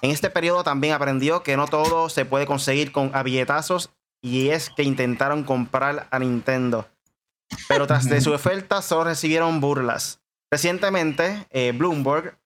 [0.00, 3.90] en este periodo también aprendió que no todo se puede conseguir con billetazos
[4.22, 6.88] y es que intentaron comprar a Nintendo.
[7.68, 10.22] Pero tras de su oferta solo recibieron burlas.
[10.50, 12.39] Recientemente, eh, Bloomberg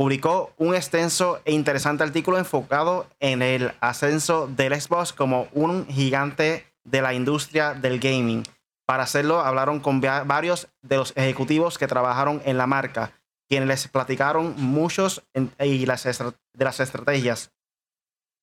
[0.00, 6.64] publicó un extenso e interesante artículo enfocado en el ascenso del Xbox como un gigante
[6.84, 8.42] de la industria del gaming.
[8.86, 13.12] Para hacerlo, hablaron con varios de los ejecutivos que trabajaron en la marca,
[13.46, 17.52] quienes les platicaron muchos de las estrategias,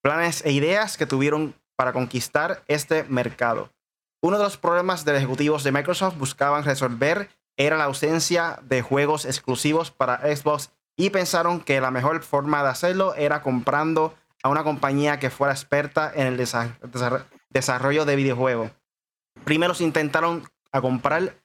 [0.04, 3.74] planes e ideas que tuvieron para conquistar este mercado.
[4.22, 8.84] Uno de los problemas de los ejecutivos de Microsoft buscaban resolver era la ausencia de
[8.84, 14.50] juegos exclusivos para Xbox y pensaron que la mejor forma de hacerlo era comprando a
[14.50, 16.48] una compañía que fuera experta en el
[17.50, 18.72] desarrollo de videojuegos.
[19.46, 21.36] Primero se intentaron a comprar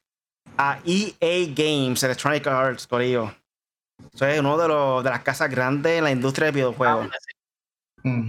[0.56, 3.34] a EA Games, Electronic Arts, Corillo.
[4.12, 7.08] Eso es uno de, de las casas grandes en la industria de videojuegos.
[7.12, 7.32] Ah,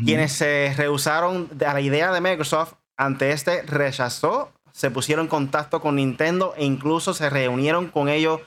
[0.05, 5.81] quienes se rehusaron a la idea de Microsoft ante este rechazó, se pusieron en contacto
[5.81, 8.41] con Nintendo e incluso se reunieron con ellos,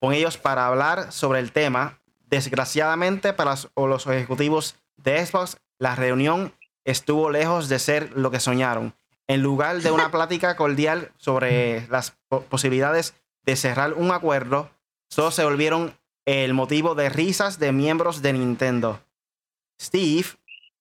[0.00, 1.97] con ellos para hablar sobre el tema.
[2.30, 6.52] Desgraciadamente para los ejecutivos de Xbox, la reunión
[6.84, 8.94] estuvo lejos de ser lo que soñaron.
[9.26, 12.16] En lugar de una plática cordial sobre las
[12.48, 13.14] posibilidades
[13.44, 14.70] de cerrar un acuerdo,
[15.08, 19.00] solo se volvieron el motivo de risas de miembros de Nintendo.
[19.80, 20.26] Steve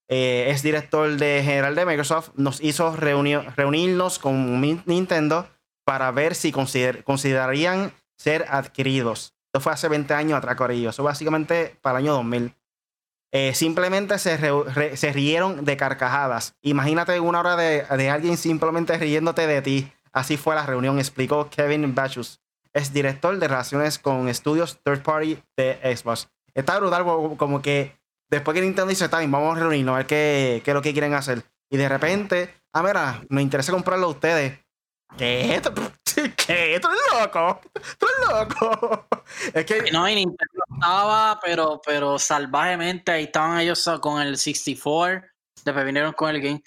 [0.09, 5.47] eh, es director de general de Microsoft, nos hizo reunirnos con Nintendo
[5.85, 9.36] para ver si considerarían ser adquiridos.
[9.59, 10.89] Fue hace 20 años atrás, Corillo.
[10.89, 12.53] Eso básicamente para el año 2000.
[13.31, 14.37] Eh, simplemente se,
[15.11, 16.55] rieron de carcajadas.
[16.61, 19.91] Imagínate una hora de, de, alguien simplemente riéndote de ti.
[20.13, 22.41] Así fue la reunión, explicó Kevin Bachus.
[22.73, 26.29] Es director de relaciones con estudios third party de Xbox.
[26.53, 27.03] Está brutal
[27.37, 27.97] como que
[28.29, 30.81] después que Nintendo dice, está bien, vamos a reunirnos a ver qué, qué es lo
[30.81, 31.43] que quieren hacer.
[31.69, 34.59] Y de repente, ah, mira, nos interesa comprarlo a ustedes.
[35.15, 35.61] ¿Qué?
[36.35, 36.79] ¿Qué?
[36.81, 37.61] ¿Tú eres loco?
[37.97, 39.07] ¿Tú eres loco?
[39.53, 39.91] Es que...
[39.91, 45.27] No, y Nintendo estaba, pero, pero salvajemente, ahí estaban ellos con el 64,
[45.63, 46.63] después vinieron con el game.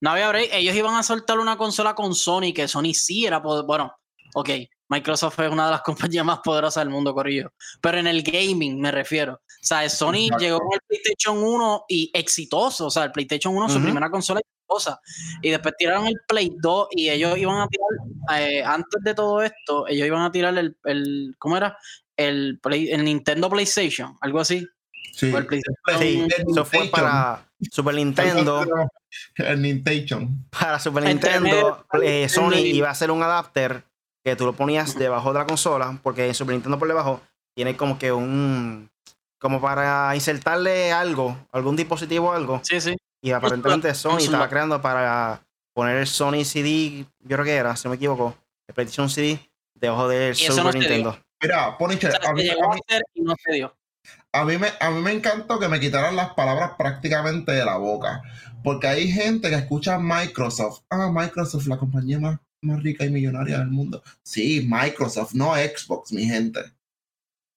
[0.00, 3.38] No había break, ellos iban a soltar una consola con Sony, que Sony sí era,
[3.38, 3.94] bueno,
[4.34, 4.50] ok,
[4.88, 7.52] Microsoft es una de las compañías más poderosas del mundo, corrido.
[7.80, 9.34] Pero en el gaming me refiero.
[9.34, 12.86] O sea, Sony llegó con el PlayStation 1 y exitoso.
[12.86, 15.00] O sea, el PlayStation 1, su primera consola exitosa.
[15.42, 19.42] Y después tiraron el Play 2 y ellos iban a tirar, eh, antes de todo
[19.42, 21.78] esto, ellos iban a tirar el, el ¿cómo era?
[22.16, 24.66] El, el Nintendo PlayStation, algo así.
[25.12, 26.28] Sí, el PlayStation.
[26.48, 28.64] eso fue para Super Nintendo.
[29.36, 30.28] El Nintendo.
[30.50, 33.84] Para Super Nintendo, eh, Sony iba a hacer un adapter
[34.24, 37.20] que tú lo ponías debajo de la consola, porque en Super Nintendo por debajo
[37.54, 38.90] tiene como que un.
[39.38, 42.60] como para insertarle algo, algún dispositivo o algo.
[42.64, 42.96] Sí, sí.
[43.24, 45.40] Y aparentemente Sony estaba creando para
[45.74, 48.36] poner el Sony CD, yo creo que era, si no me equivoco,
[48.68, 49.40] el PlayStation CD
[49.72, 51.18] debajo del Super Nintendo.
[51.40, 52.48] Mira, Poniche, a, mí,
[54.32, 57.78] a, mí me, a mí me encantó que me quitaran las palabras prácticamente de la
[57.78, 58.22] boca.
[58.62, 60.82] Porque hay gente que escucha Microsoft.
[60.90, 64.02] Ah, Microsoft, la compañía más más rica y millonaria del mundo.
[64.22, 66.60] Sí, Microsoft, no Xbox, mi gente.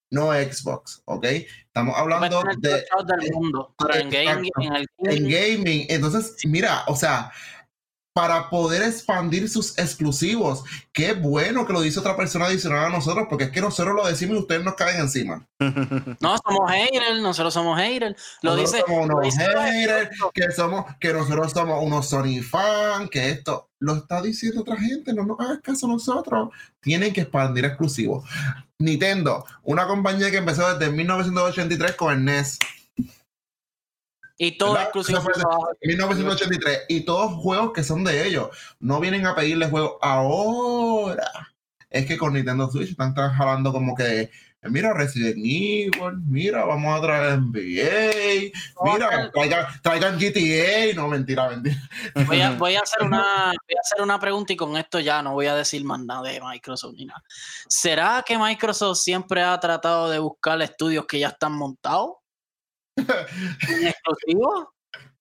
[0.10, 1.26] No Xbox, ¿ok?
[1.26, 2.70] Estamos hablando de...
[2.70, 4.52] Del mundo, en gaming,
[5.00, 5.86] en, gaming.
[5.90, 7.32] Entonces, mira, o sea,
[8.18, 10.64] para poder expandir sus exclusivos.
[10.92, 14.08] Qué bueno que lo dice otra persona adicional a nosotros, porque es que nosotros lo
[14.08, 15.48] decimos y ustedes nos caen encima.
[16.20, 18.20] No, somos haters, nosotros somos haters.
[18.42, 23.70] Lo dice, somos unos haters, que, somos, que nosotros somos unos Sony fans, que esto
[23.78, 26.50] lo está diciendo otra gente, no nos hagas caso a nosotros.
[26.82, 28.28] Tienen que expandir exclusivos.
[28.80, 32.58] Nintendo, una compañía que empezó desde 1983 con el NES.
[34.38, 35.22] Y todo exclusivo.
[35.82, 36.86] 1983.
[36.90, 38.50] Y todos juegos que son de ellos.
[38.80, 41.32] No vienen a pedirle juegos ahora.
[41.90, 44.30] Es que con Nintendo Switch están jalando como que.
[44.64, 48.52] Mira Resident Evil, mira, vamos a traer NBA,
[48.84, 49.32] mira,
[49.82, 51.78] traigan, GTA, no, mentira, mentira.
[52.26, 55.22] Voy a, voy a, hacer una, voy a hacer una pregunta y con esto ya
[55.22, 57.24] no voy a decir más nada de Microsoft ni nada.
[57.70, 62.17] ¿Será que Microsoft siempre ha tratado de buscar estudios que ya están montados?
[62.98, 64.74] Exclusivo?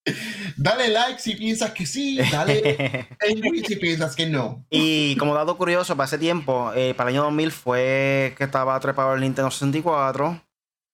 [0.57, 3.09] Dale like si piensas que sí, dale
[3.67, 4.65] si piensas que no.
[4.71, 8.79] Y como dato curioso, para ese tiempo, eh, para el año 2000 fue que estaba
[8.79, 10.41] trepado el Nintendo 64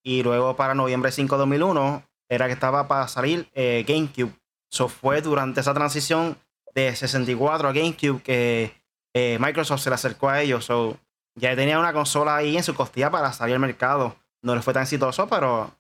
[0.03, 4.33] y luego para noviembre 5 de 2001 era que estaba para salir eh, GameCube.
[4.72, 6.39] Eso fue durante esa transición
[6.74, 8.72] de 64 a GameCube que
[9.14, 10.68] eh, Microsoft se le acercó a ellos.
[11.35, 14.16] ya tenía una consola ahí en su costilla para salir al mercado.
[14.43, 15.70] No le fue tan exitoso, pero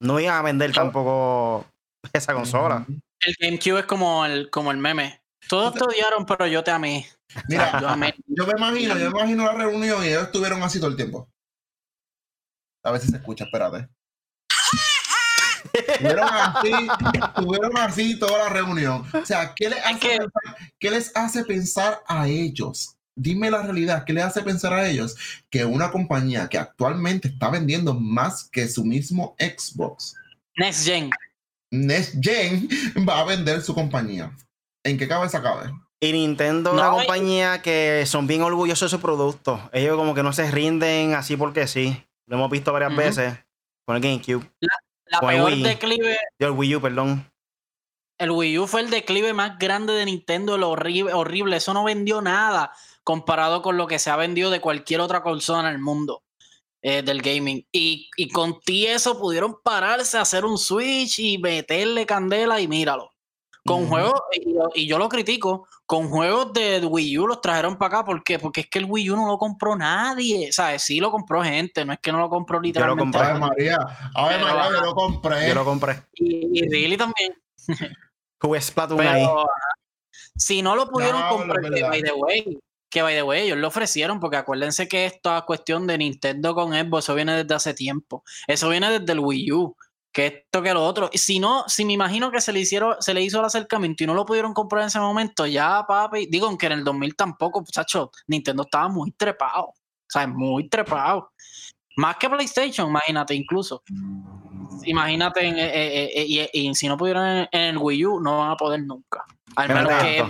[0.00, 1.66] no iban a vender tampoco
[2.12, 2.86] esa consola.
[3.20, 5.20] El GameCube es como el, como el meme.
[5.48, 7.08] Todos te odiaron, pero yo te amé.
[7.48, 10.90] Mira, yo, yo, me imagino, yo me imagino la reunión y ellos estuvieron así todo
[10.90, 11.28] el tiempo.
[12.84, 13.88] A ver si se escucha, espérate.
[15.72, 16.72] Estuvieron así,
[17.14, 19.04] estuvieron así toda la reunión.
[19.12, 22.96] O sea, ¿qué les, hace pensar, ¿qué les hace pensar a ellos?
[23.22, 25.14] Dime la realidad, ¿qué les hace pensar a ellos
[25.50, 30.14] que una compañía que actualmente está vendiendo más que su mismo Xbox,
[30.56, 31.10] Next Gen,
[31.70, 32.66] Next Gen
[33.06, 34.34] va a vender su compañía?
[34.82, 35.70] ¿En qué cabeza cabe?
[36.00, 39.68] Y Nintendo es una compañía que son bien orgullosos de su producto.
[39.74, 42.02] Ellos como que no se rinden así porque sí.
[42.26, 43.34] Lo hemos visto varias veces
[43.84, 44.50] con el GameCube.
[45.04, 46.16] La, peor declive.
[46.38, 47.30] el Wii U, perdón.
[48.16, 51.58] El Wii U fue el declive más grande de Nintendo, lo horrible, horrible.
[51.58, 52.72] Eso no vendió nada
[53.04, 56.22] comparado con lo que se ha vendido de cualquier otra consola en el mundo
[56.82, 57.66] eh, del gaming.
[57.72, 63.10] Y, con ti eso pudieron pararse, hacer un Switch y meterle candela y míralo.
[63.66, 64.18] Con juegos,
[64.74, 68.04] y, yo lo critico, con juegos de Wii U los trajeron para acá.
[68.06, 68.38] ¿Por qué?
[68.38, 70.50] Porque es que el Wii U no lo compró nadie.
[70.52, 70.82] ¿Sabes?
[70.82, 73.18] Sí lo compró gente, no es que no lo compró literalmente.
[73.18, 73.48] Yo lo compré.
[73.48, 73.78] María.
[74.14, 75.48] María, yo lo compré.
[75.48, 76.02] Yo lo compré.
[76.14, 77.34] Y, y también.
[78.40, 79.26] Jugué Splatoon ahí.
[80.34, 82.58] Si no lo pudieron comprar, by the way,
[82.90, 86.72] que by the way, ellos lo ofrecieron, porque acuérdense que esta cuestión de Nintendo con
[86.72, 88.24] Xbox, eso viene desde hace tiempo.
[88.46, 89.76] Eso viene desde el Wii U.
[90.12, 91.08] Que esto que lo otro.
[91.14, 94.08] Si no, si me imagino que se le hicieron, se le hizo el acercamiento y
[94.08, 97.60] no lo pudieron comprar en ese momento, ya, papi, digo, que en el 2000 tampoco,
[97.60, 99.66] muchachos, Nintendo estaba muy trepado.
[99.66, 99.74] O
[100.08, 101.30] sea, muy trepado.
[101.96, 103.84] Más que PlayStation, imagínate, incluso.
[104.84, 108.50] Imagínate, en, eh, eh, eh, y, si no pudieron en, el Wii U, no van
[108.50, 109.24] a poder nunca.
[109.54, 110.24] Al menos que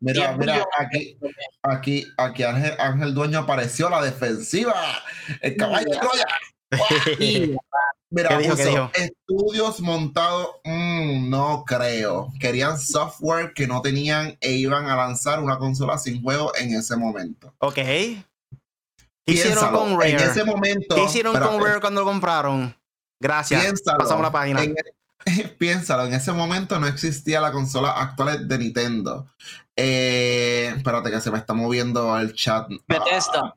[0.00, 1.16] Mira, mira, aquí,
[1.62, 4.74] aquí, aquí Ángel, Ángel Dueño apareció la defensiva.
[5.40, 6.26] El caballo de Troya.
[8.14, 8.38] Mira,
[8.92, 12.30] estudios montados, mm, no creo.
[12.38, 16.94] Querían software que no tenían e iban a lanzar una consola sin juego en ese
[16.94, 17.54] momento.
[17.58, 17.74] Ok.
[17.74, 18.24] ¿Qué
[19.24, 20.10] hicieron con Rare?
[20.10, 20.94] En ese momento.
[20.94, 22.76] ¿Qué hicieron con Rare cuando lo compraron?
[23.18, 23.80] Gracias.
[23.82, 24.60] Pasamos la página.
[25.58, 29.28] piénsalo, en ese momento no existía la consola actual de Nintendo.
[29.76, 32.68] Eh, espérate que se me está moviendo el chat.
[32.86, 33.56] Bethesda.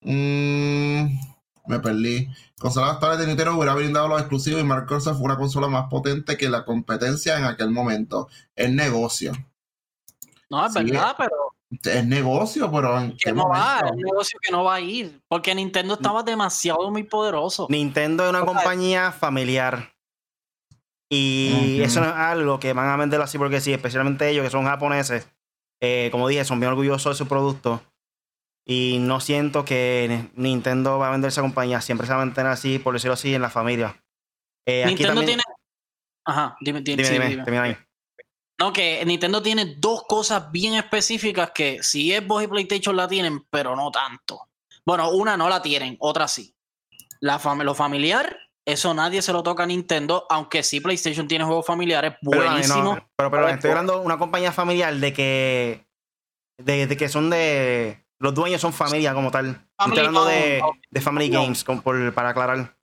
[0.00, 1.18] Mm,
[1.66, 2.28] me perdí.
[2.58, 6.36] Consolas actuales de Nintendo hubiera brindado los exclusivos y Microsoft fue una consola más potente
[6.36, 8.28] que la competencia en aquel momento.
[8.54, 9.32] Es negocio.
[10.50, 11.54] No, es verdad, pero.
[11.82, 15.20] Es negocio, pero ¿en que no va, es negocio que no va a ir.
[15.26, 17.66] Porque Nintendo estaba demasiado muy poderoso.
[17.68, 19.93] Nintendo es una compañía familiar.
[21.14, 24.50] Y eso no es algo que van a venderlo así porque sí, especialmente ellos que
[24.50, 25.28] son japoneses.
[25.80, 27.82] Eh, como dije, son bien orgullosos de su producto.
[28.66, 31.80] Y no siento que Nintendo va a vender esa compañía.
[31.80, 34.02] Siempre se va a mantener así, por decirlo así, en la familia.
[34.66, 35.42] Eh, Nintendo tiene.
[36.24, 37.78] Ajá, dime, dime, dime, dime,
[38.58, 43.44] No, que Nintendo tiene dos cosas bien específicas que si Xbox y PlayStation la tienen,
[43.50, 44.48] pero no tanto.
[44.86, 46.56] Bueno, una no la tienen, otra sí.
[47.20, 51.66] La lo familiar eso nadie se lo toca a Nintendo, aunque sí PlayStation tiene juegos
[51.66, 52.98] familiares buenísimos.
[53.16, 55.86] Pero, pero, estoy hablando de una compañía familiar de que.
[56.58, 58.04] De, que son de.
[58.18, 59.66] Los dueños son familia como tal.
[59.78, 60.62] estoy hablando de,
[61.00, 61.64] Family Games,
[62.14, 62.74] para aclarar.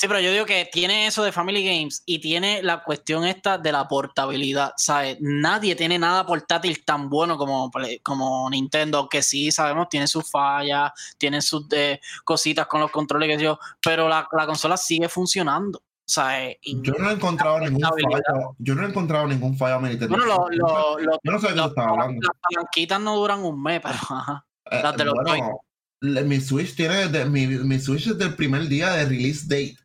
[0.00, 3.58] Sí, pero yo digo que tiene eso de Family Games y tiene la cuestión esta
[3.58, 4.72] de la portabilidad.
[4.78, 5.18] ¿Sabes?
[5.20, 7.70] Nadie tiene nada portátil tan bueno como,
[8.02, 13.36] como Nintendo, que sí, sabemos, tiene sus fallas, tiene sus eh, cositas con los controles,
[13.36, 15.82] que yo, pero la, consola sigue funcionando.
[16.06, 16.56] ¿sabes?
[16.62, 18.56] yo no he encontrado ningún fallo.
[18.56, 19.80] Yo no he encontrado ningún fallo.
[19.80, 22.20] Bueno, lo, lo, yo no sé de qué estaba hablando.
[22.22, 24.46] Las palanquitas no duran un mes, pero ajá.
[24.64, 25.60] Eh, las de los bueno,
[26.00, 29.76] mi Switch tiene mi, mi Switch es del primer día de release date.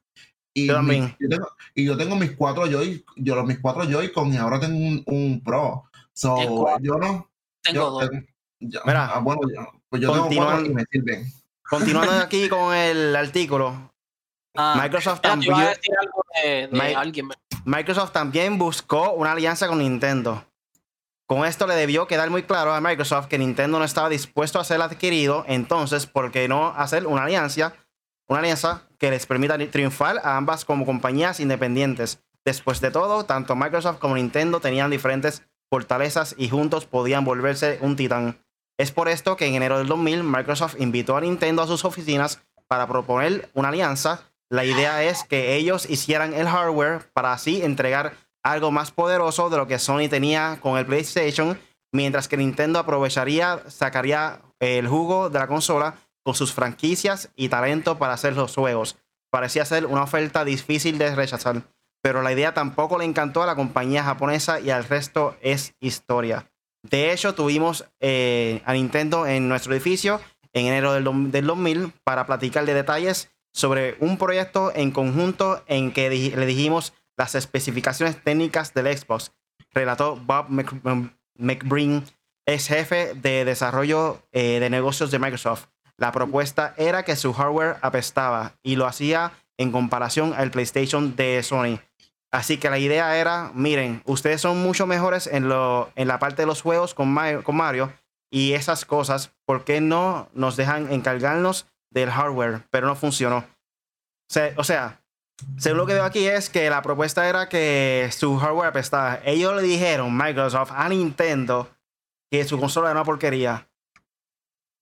[0.58, 0.82] Y, yo
[1.30, 5.04] tengo, y yo tengo mis cuatro Joy, yo mis cuatro Joy-Con y ahora tengo un,
[5.06, 5.84] un Pro.
[6.14, 6.38] So,
[6.80, 7.30] yo no.
[7.62, 8.10] Tengo dos.
[8.62, 9.42] Mira, ah, bueno,
[9.90, 11.26] pues yo tengo cuatro y me sirven.
[11.70, 13.92] Continuando aquí con el artículo,
[14.56, 15.54] ah, Microsoft también.
[17.66, 20.46] Microsoft también buscó una alianza con Nintendo.
[21.28, 24.64] Con esto le debió quedar muy claro a Microsoft que Nintendo no estaba dispuesto a
[24.64, 27.74] ser adquirido, entonces, ¿por qué no hacer una alianza?
[28.28, 32.24] Una alianza que les permita triunfar a ambas como compañías independientes.
[32.44, 37.96] Después de todo, tanto Microsoft como Nintendo tenían diferentes fortalezas y juntos podían volverse un
[37.96, 38.40] titán.
[38.78, 42.42] Es por esto que en enero del 2000 Microsoft invitó a Nintendo a sus oficinas
[42.68, 44.32] para proponer una alianza.
[44.50, 48.14] La idea es que ellos hicieran el hardware para así entregar
[48.44, 51.60] algo más poderoso de lo que Sony tenía con el PlayStation,
[51.92, 55.96] mientras que Nintendo aprovecharía, sacaría el jugo de la consola
[56.26, 58.98] con sus franquicias y talento para hacer los juegos.
[59.30, 61.62] Parecía ser una oferta difícil de rechazar,
[62.02, 66.52] pero la idea tampoco le encantó a la compañía japonesa y al resto es historia.
[66.82, 70.20] De hecho, tuvimos eh, a Nintendo en nuestro edificio
[70.54, 76.10] en enero del, 2000 para platicar de detalles sobre un proyecto en conjunto en que
[76.10, 79.32] le dijimos las especificaciones técnicas del Xbox.
[79.72, 80.48] Relató Bob
[81.38, 82.04] McBreen,
[82.46, 85.68] ex jefe de desarrollo eh, de negocios de Microsoft.
[85.98, 91.42] La propuesta era que su hardware apestaba y lo hacía en comparación al PlayStation de
[91.44, 91.80] Sony.
[92.32, 96.42] Así que la idea era, miren, ustedes son mucho mejores en, lo, en la parte
[96.42, 97.94] de los juegos con Mario,
[98.30, 102.64] y esas cosas, ¿por qué no nos dejan encargarnos del hardware?
[102.72, 103.46] Pero no funcionó.
[104.58, 105.00] O sea,
[105.58, 109.22] según lo que veo aquí es que la propuesta era que su hardware apestaba.
[109.24, 111.70] Ellos le dijeron, Microsoft, a Nintendo,
[112.30, 113.70] que su consola era una porquería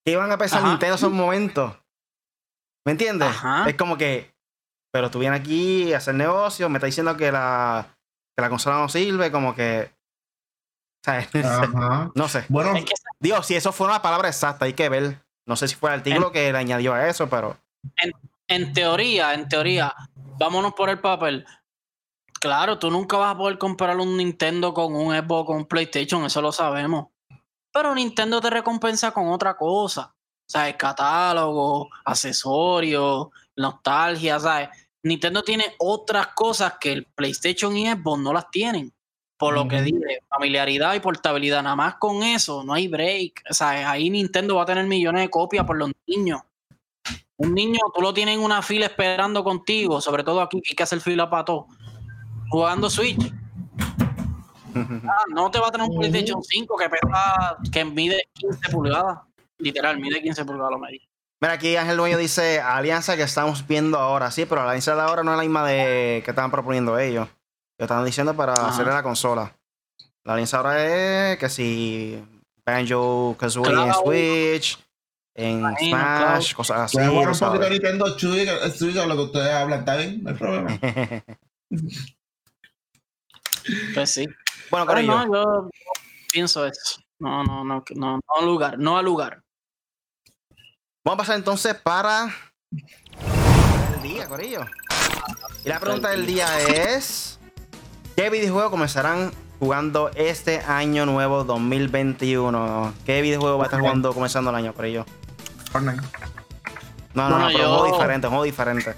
[0.06, 1.76] que iban a pensar Nintendo en esos momentos.
[2.86, 3.30] ¿Me entiendes?
[3.66, 4.34] Es como que,
[4.92, 7.88] pero tú vienes aquí a hacer negocio, me está diciendo que la,
[8.36, 9.92] que la consola no sirve, como que.
[11.04, 11.30] ¿sabes?
[12.16, 12.46] no sé.
[12.50, 12.74] Bueno,
[13.20, 15.24] Dios, si eso fue una palabra exacta, hay que ver.
[15.46, 17.58] No sé si fue el artículo que le añadió a eso, pero.
[17.98, 18.14] En,
[18.48, 21.46] en teoría, en teoría, vámonos por el papel.
[22.40, 26.26] Claro, tú nunca vas a poder comprar un Nintendo con un Xbox con un PlayStation,
[26.26, 27.08] eso lo sabemos.
[27.74, 30.14] Pero Nintendo te recompensa con otra cosa.
[30.46, 30.76] ¿Sabes?
[30.76, 34.70] Catálogo, accesorios, nostalgia, ¿sabes?
[35.02, 38.94] Nintendo tiene otras cosas que el PlayStation y Xbox no las tienen.
[39.38, 41.64] Por lo que dice, familiaridad y portabilidad.
[41.64, 43.44] Nada más con eso, no hay break.
[43.50, 43.86] ¿Sabes?
[43.86, 46.42] Ahí Nintendo va a tener millones de copias por los niños.
[47.38, 50.76] Un niño, tú lo tienes en una fila esperando contigo, sobre todo aquí que hay
[50.76, 51.68] que hacer fila para todo,
[52.50, 53.34] jugando Switch
[54.76, 59.20] Ah, no te va a tener un PlayStation 5 que pesa, que mide 15 pulgadas.
[59.58, 61.00] Literal, mide 15 pulgadas lo medio.
[61.42, 64.32] Mira, aquí Ángel Dueño dice alianza que estamos viendo ahora.
[64.32, 67.28] Sí, pero la alianza de ahora no es la misma de que estaban proponiendo ellos.
[67.78, 69.54] Que estaban diciendo para hacer la consola.
[70.24, 72.24] La alianza ahora es que si
[72.66, 74.80] Banjo, Kazooie en Switch,
[75.36, 76.98] en Smash, cosas así.
[76.98, 80.24] Bueno, un poquito Nintendo Switch, lo que ustedes hablan, ¿está bien?
[80.24, 80.80] No hay problema.
[83.94, 84.28] pues sí.
[84.74, 85.26] Bueno, Corillo.
[85.28, 85.70] No, yo
[86.32, 87.00] pienso eso.
[87.20, 89.44] No, no, no, no, no al lugar, no al lugar.
[91.06, 92.34] Vamos a pasar entonces para
[92.72, 94.62] el día, Corillo.
[95.64, 97.40] Y la pregunta del día es:
[98.16, 102.96] ¿Qué videojuegos comenzarán jugando este año nuevo 2021?
[103.06, 105.06] ¿Qué videojuego va a estar jugando comenzando el año, Corillo?
[105.72, 106.02] Fortnite.
[107.14, 108.96] No, no, no, pero un juego diferente, un juego diferente.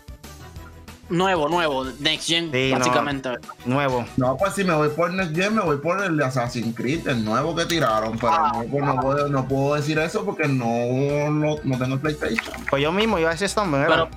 [1.08, 3.30] Nuevo, nuevo, Next Gen, básicamente.
[3.66, 4.06] nuevo.
[4.18, 7.08] No, pues si me voy por Next Gen, me voy por el de Assassin's Creed,
[7.08, 8.18] el nuevo que tiraron.
[8.18, 12.00] Pero ah, no, pues no, puedo, no, puedo, decir eso porque no, no, no tengo
[12.00, 12.66] PlayStation.
[12.70, 14.10] Pues yo mismo iba a decir esto, pero,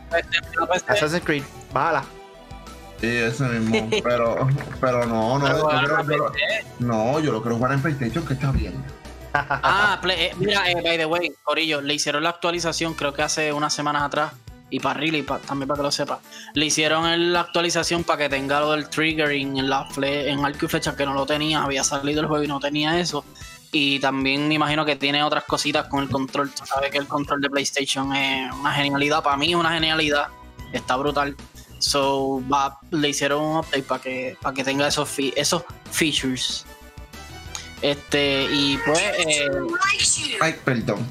[0.73, 1.43] este, Assassin's Creed,
[1.75, 2.05] bájala.
[3.03, 3.91] Sí, ese mismo.
[4.03, 4.49] pero,
[4.81, 5.47] pero no, no.
[5.47, 6.33] yo creo,
[6.79, 8.83] no, yo lo quiero jugar en PlayStation, que está bien.
[9.35, 13.53] ah, eh, mira, eh, by the way, Corillo, le hicieron la actualización, creo que hace
[13.53, 14.33] unas semanas atrás
[14.71, 16.21] y para Riley también para que lo sepa.
[16.55, 20.69] Le hicieron la actualización para que tenga lo del triggering en la en arco y
[20.69, 23.25] flecha que no lo tenía, había salido el juego y no tenía eso.
[23.71, 26.51] Y también me imagino que tiene otras cositas con el control.
[26.51, 30.29] Tú sabes que el control de PlayStation es una genialidad, para mí es una genialidad,
[30.73, 31.37] está brutal.
[31.79, 32.43] So
[32.91, 36.65] le hicieron un update para que, para que tenga esos, esos features.
[37.83, 38.99] Este, y pues.
[39.01, 39.49] Eh,
[40.41, 41.07] Ay, perdón.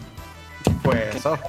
[0.83, 1.39] Pues eso.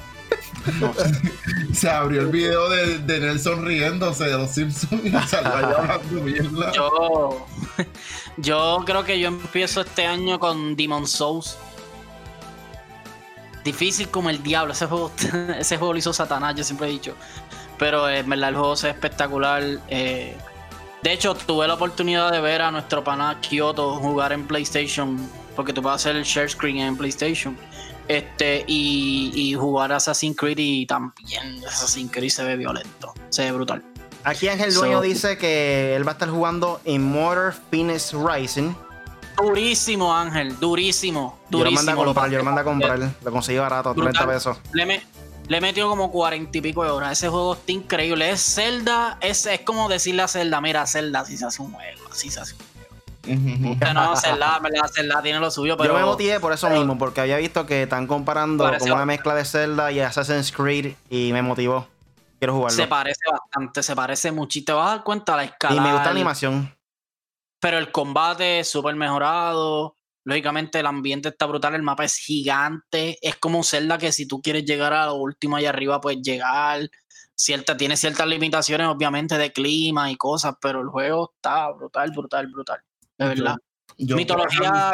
[1.73, 6.25] Se abrió el video de, de, Nelson riéndose de los Simpsons y salió hablando
[6.73, 7.47] Yo,
[8.37, 11.57] yo creo que yo empiezo este año con Demon Souls.
[13.63, 14.73] Difícil como el diablo.
[14.73, 15.11] Ese juego,
[15.59, 17.15] ese juego lo hizo Satanás, yo siempre he dicho.
[17.77, 19.63] Pero en verdad el juego es espectacular.
[19.87, 20.35] Eh,
[21.01, 25.17] de hecho, tuve la oportunidad de ver a nuestro pana Kyoto jugar en PlayStation.
[25.55, 27.57] Porque tú puedes hacer el share screen en PlayStation.
[28.09, 33.13] Este, y, y jugar Assassin's Creed y también Assassin's Creed se ve violento.
[33.29, 33.83] Se ve brutal.
[34.23, 38.73] Aquí Ángel Dueño dice que él va a estar jugando Immortal Phoenix Rising.
[39.37, 41.39] Durísimo, Ángel, durísimo.
[41.49, 42.99] durísimo yo lo mando a comprar, yo lo mando a comprar.
[43.23, 44.57] Lo conseguí barato, 30 pesos.
[44.73, 45.03] Le, me,
[45.47, 47.11] le metió como 40 y pico de horas.
[47.11, 48.31] Ese juego está increíble.
[48.31, 52.01] Es Zelda, es, es como decirle a Zelda, mira, Zelda, si se hace un juego,
[52.11, 52.68] así se hace un juego.
[53.27, 55.93] No, Zelda tiene lo suyo, pero...
[55.93, 59.35] Yo me motivé por eso mismo, porque había visto que están comparando como una mezcla
[59.35, 61.87] de Zelda y Assassin's Creed y me motivó.
[62.39, 62.75] Quiero jugarlo.
[62.75, 64.33] Se parece bastante, se parece.
[64.51, 65.75] Y te vas a dar cuenta la escala.
[65.75, 66.73] Y me gusta la animación.
[67.59, 69.97] Pero el combate es súper mejorado.
[70.23, 73.17] Lógicamente el ambiente está brutal, el mapa es gigante.
[73.21, 76.89] Es como Zelda que si tú quieres llegar a lo último allá arriba, puedes llegar.
[77.35, 82.47] Cierta, tiene ciertas limitaciones, obviamente, de clima y cosas, pero el juego está brutal, brutal,
[82.47, 82.79] brutal.
[83.19, 83.55] De verdad.
[83.97, 84.91] Mitología.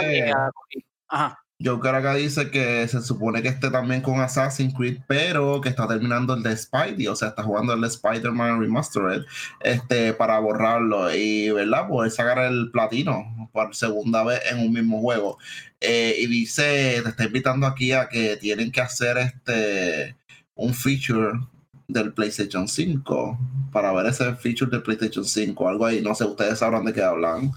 [1.07, 1.39] Ajá.
[1.63, 5.87] Joker acá dice que se supone que esté también con Assassin's Creed, pero que está
[5.87, 9.23] terminando el de Spidey, o sea, está jugando el de Spider-Man Remastered
[9.61, 11.87] este, para borrarlo y, ¿verdad?
[11.87, 15.37] Poder sacar el platino por segunda vez en un mismo juego.
[15.79, 20.15] Eh, y dice, te está invitando aquí a que tienen que hacer este
[20.55, 21.39] un feature
[21.87, 23.39] del PlayStation 5
[23.71, 27.03] para ver ese feature del PlayStation 5, algo ahí, no sé, ustedes sabrán de qué
[27.03, 27.51] hablan.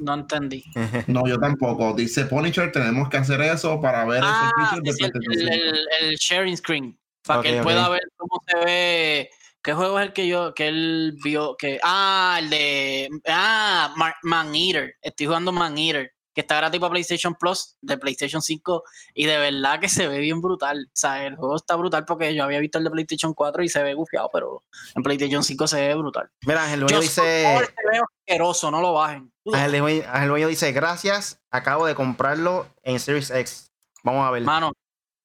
[0.00, 0.64] No entendí.
[1.06, 1.92] No, yo tampoco.
[1.94, 4.50] Dice Punisher, tenemos que hacer eso para ver ah,
[4.84, 5.12] ese el,
[5.48, 6.98] el, el, sharing screen.
[7.26, 9.30] Para que él pueda ver cómo se ve.
[9.62, 11.56] ¿Qué juego es el que yo, que él vio?
[11.56, 13.08] Que, ah, el de.
[13.28, 14.94] Ah, Man Eater.
[15.02, 19.38] Estoy jugando Man Eater que está gratis para PlayStation Plus de PlayStation 5 y de
[19.38, 20.86] verdad que se ve bien brutal.
[20.86, 23.68] O sea, el juego está brutal porque yo había visto el de PlayStation 4 y
[23.68, 24.64] se ve gufiado, pero
[24.94, 26.30] en PlayStation 5 se ve brutal.
[26.46, 27.22] Mira, Ángel Dueño dice...
[27.22, 29.32] Se asqueroso, no lo bajen.
[29.52, 33.72] Ángel Dueño dice, gracias, acabo de comprarlo en Series X.
[34.04, 34.42] Vamos a ver.
[34.42, 34.72] Mano,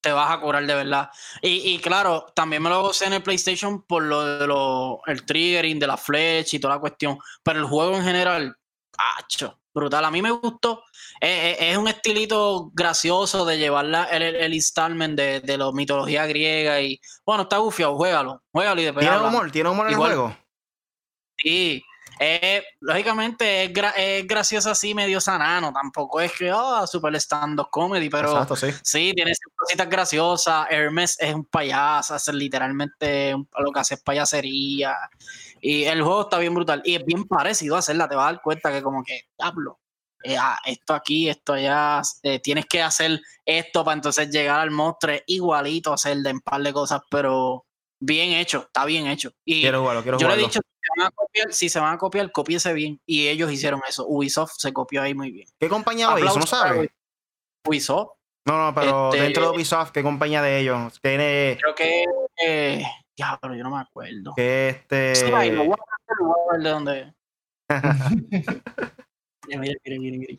[0.02, 1.10] te vas a curar de verdad.
[1.42, 5.26] Y, y, claro, también me lo gocé en el PlayStation por lo de lo, el
[5.26, 7.18] triggering de la flecha y toda la cuestión.
[7.44, 8.56] Pero el juego en general,
[8.98, 9.60] ¡acho!
[9.76, 10.06] Brutal.
[10.06, 10.84] A mí me gustó.
[11.22, 16.26] Eh, eh, es un estilito gracioso de llevar el, el, installment de, de la mitología
[16.26, 19.06] griega y bueno, está gufiado, juégalo, juégalo y después.
[19.06, 19.52] ¿Tiene humor?
[19.52, 20.38] ¿Tiene humor en el juego?
[21.38, 21.84] Sí.
[22.18, 25.74] Eh, lógicamente es, gracioso así, medio sanano.
[25.74, 28.68] Tampoco es que, oh, super stand-up comedy, pero sí.
[28.84, 29.12] sí.
[29.14, 30.68] tiene cositas graciosas.
[30.70, 34.96] Hermes es un payaso, hace literalmente lo que hace es payasería.
[35.68, 36.84] Y el juego está bien brutal.
[36.86, 38.08] Y es bien parecido a hacerla.
[38.08, 39.80] Te vas a dar cuenta que, como que, hablo.
[40.24, 42.04] Eh, ah, esto aquí, esto allá.
[42.22, 45.16] Eh, tienes que hacer esto para entonces llegar al monstruo.
[45.26, 47.66] Igualito, hacer de un par de cosas, pero
[48.00, 48.60] bien hecho.
[48.68, 49.32] Está bien hecho.
[49.44, 50.60] Y quiero jugarlo, quiero yo le he dicho,
[51.50, 53.02] si se van a copiar, copiese bien.
[53.04, 54.06] Y ellos hicieron eso.
[54.08, 55.48] Ubisoft se copió ahí muy bien.
[55.60, 56.38] ¿Qué compañía lo hizo?
[56.38, 56.92] ¿No sabes?
[57.68, 58.12] Ubisoft.
[58.46, 61.00] No, no, pero este, dentro de Ubisoft, ¿qué compañía de ellos?
[61.02, 61.58] Tiene.
[61.60, 62.06] Creo que.
[62.46, 62.86] Eh,
[63.18, 64.34] ya, pero yo no me acuerdo.
[64.36, 65.16] Que este.
[65.16, 67.14] Sí, voy a ver de dónde.
[69.48, 70.36] mira, mira, mira, mira.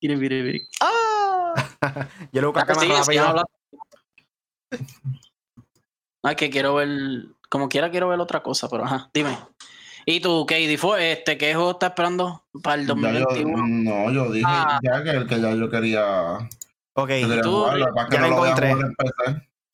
[0.00, 0.58] Mira, mira, mira.
[0.80, 1.54] ¡Ah!
[2.32, 3.44] yo lo busco acá más rápido.
[6.22, 6.88] No, es que quiero ver.
[7.48, 9.36] Como quiera, quiero ver otra cosa, pero ajá, dime.
[10.06, 13.66] ¿Y tú, Katie, fue este, qué juego estás esperando para el 2021?
[13.66, 14.80] no, yo dije ah.
[14.82, 16.38] ya que, que ya yo quería.
[16.94, 17.10] Ok,
[17.42, 17.66] tú,
[18.10, 18.74] ya lo encontré.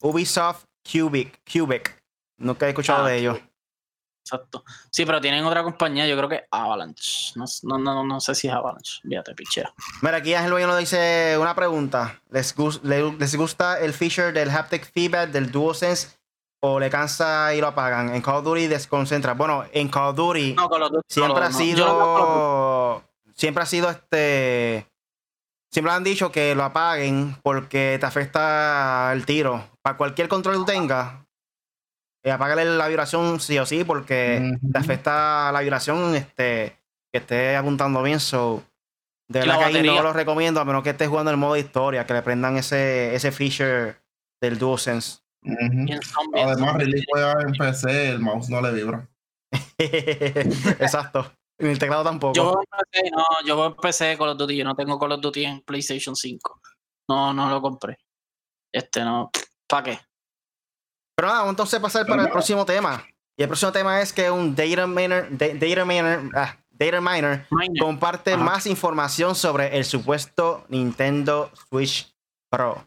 [0.00, 1.98] Ubisoft Cubic, Cubic.
[2.38, 3.38] Nunca he escuchado ah, de ellos.
[4.24, 4.62] Exacto.
[4.90, 7.32] Sí, pero tienen otra compañía, yo creo que Avalanche.
[7.34, 9.00] No, no, no, no sé si es Avalanche.
[9.02, 9.72] Fíjate, pichea.
[10.02, 12.20] Mira, aquí Ángel nos dice una pregunta.
[12.30, 16.18] ¿Les, ¿Les gusta el feature del haptic feedback del DualSense
[16.60, 18.14] o le cansa y lo apagan?
[18.14, 19.32] En Call of Duty desconcentra.
[19.32, 20.56] Bueno, en Call of Duty,
[21.08, 23.02] siempre ha sido.
[23.34, 24.86] Siempre ha sido este.
[25.70, 29.64] Siempre han dicho que lo apaguen porque te afecta el tiro.
[29.80, 31.14] Para cualquier control que tú tengas,
[32.28, 36.78] eh, apágale la vibración sí o sí, porque te afecta la vibración este,
[37.12, 38.20] que esté apuntando bien.
[38.20, 38.62] So,
[39.28, 42.14] de verdad que no lo recomiendo, a menos que estés jugando el modo historia, que
[42.14, 43.96] le prendan ese, ese feature
[44.40, 45.20] del DualSense.
[46.34, 49.08] Además, Release juega en PC, el mouse no le vibra.
[49.78, 51.32] Exacto.
[51.60, 52.34] En el teclado tampoco.
[52.34, 55.60] Yo empecé, no, yo empecé Call of Duty, yo no tengo Call of Duty en
[55.62, 56.60] PlayStation 5.
[57.08, 57.98] No, no lo compré.
[58.72, 59.30] Este no.
[59.68, 59.98] ¿Para qué?
[61.18, 63.04] Pero nada, entonces pasar para el próximo tema.
[63.36, 67.44] Y el próximo tema es que un data miner, data miner, ah, data miner,
[67.80, 72.14] comparte más información sobre el supuesto Nintendo Switch
[72.48, 72.86] Pro.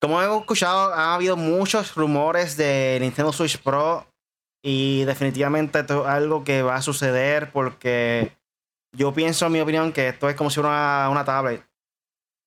[0.00, 4.08] Como hemos escuchado, ha habido muchos rumores de Nintendo Switch Pro
[4.60, 8.36] y definitivamente esto es algo que va a suceder porque
[8.90, 11.64] yo pienso, en mi opinión, que esto es como si fuera una, tablet.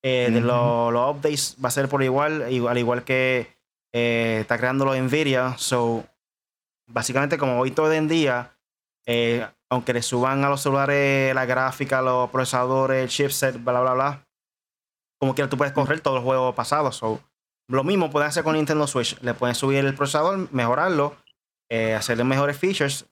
[0.03, 3.56] Eh, de los, updates va a ser por igual, al igual que
[3.93, 5.55] eh, está creando en Nvidia.
[5.57, 6.05] So,
[6.87, 8.57] básicamente, como hoy todo en día,
[9.05, 13.93] eh, aunque le suban a los celulares la gráfica, los procesadores, el chipset, bla, bla,
[13.93, 14.27] bla,
[15.19, 16.95] como quiera tú puedes correr todos los juegos pasados.
[16.95, 17.21] So,
[17.69, 19.19] lo mismo pueden hacer con Nintendo Switch.
[19.21, 21.15] Le pueden subir el procesador, mejorarlo
[21.69, 23.05] eh, hacerle mejores features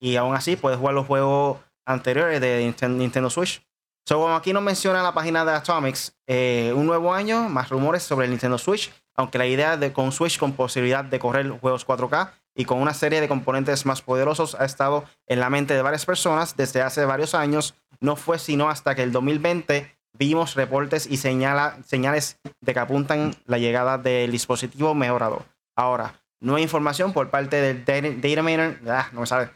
[0.00, 3.66] y aún así puedes jugar los juegos anteriores de Nintendo Switch.
[4.06, 8.04] So, como aquí nos menciona la página de Atomics, eh, un nuevo año, más rumores
[8.04, 11.86] sobre el Nintendo Switch, aunque la idea de con Switch con posibilidad de correr juegos
[11.86, 15.82] 4K y con una serie de componentes más poderosos ha estado en la mente de
[15.82, 21.06] varias personas desde hace varios años, no fue sino hasta que el 2020 vimos reportes
[21.06, 25.44] y señales de que apuntan la llegada del dispositivo mejorado.
[25.76, 29.50] Ahora, Nueva información por parte del data miner, ah, no me sabe.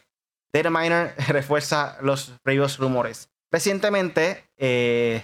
[0.53, 3.31] Data miner refuerza los previos rumores.
[3.53, 5.23] Recientemente, eh,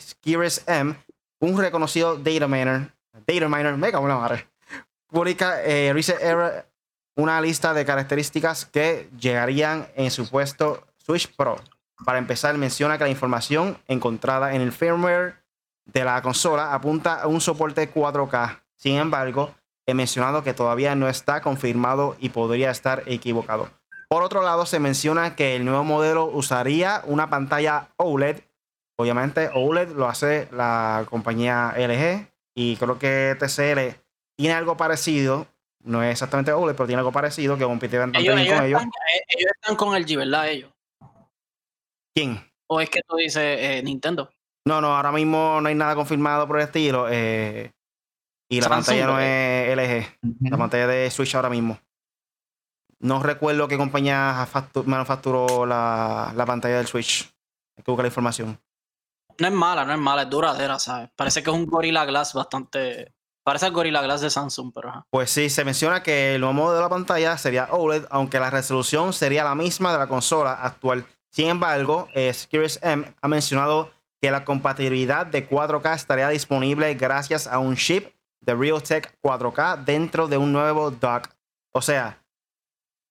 [0.67, 0.95] M,
[1.41, 2.93] un reconocido data miner,
[3.29, 4.49] data miner, me cago en madre,
[5.07, 5.93] publica eh,
[7.17, 11.57] una lista de características que llegarían en su puesto Switch Pro.
[12.05, 15.35] Para empezar, menciona que la información encontrada en el firmware
[15.85, 18.61] de la consola apunta a un soporte 4K.
[18.77, 19.55] Sin embargo,
[19.87, 23.69] he mencionado que todavía no está confirmado y podría estar equivocado.
[24.09, 28.41] Por otro lado, se menciona que el nuevo modelo usaría una pantalla OLED.
[28.97, 32.28] Obviamente, OLED lo hace la compañía LG
[32.61, 34.03] y creo que TCL
[34.37, 35.47] tiene algo parecido.
[35.85, 38.65] No es exactamente OLED, pero tiene algo parecido que compitieran ellos, con ellos.
[38.65, 40.49] Están, eh, ellos están con LG, ¿verdad?
[40.49, 40.73] Ellos.
[42.13, 42.45] ¿Quién?
[42.67, 44.29] ¿O es que tú dices eh, Nintendo?
[44.67, 47.07] No, no, ahora mismo no hay nada confirmado por el estilo.
[47.09, 47.71] Eh,
[48.51, 51.79] y la pantalla no es LG, la pantalla de Switch ahora mismo.
[52.99, 54.49] No recuerdo qué compañía
[54.85, 57.33] manufacturó la, la pantalla del Switch.
[57.77, 58.59] Hay que buscar la información.
[59.41, 61.11] No es mala, no es mala, es duradera, ¿sabes?
[61.15, 63.15] Parece que es un Gorilla Glass bastante.
[63.45, 65.07] Parece el Gorilla Glass de Samsung, pero.
[65.11, 68.51] Pues sí, se menciona que el nuevo modo de la pantalla sería OLED, aunque la
[68.51, 71.07] resolución sería la misma de la consola actual.
[71.31, 72.35] Sin embargo, eh,
[72.83, 78.55] M ha mencionado que la compatibilidad de 4K estaría disponible gracias a un chip de
[78.55, 81.29] Realtek 4K dentro de un nuevo dock.
[81.73, 82.19] O sea,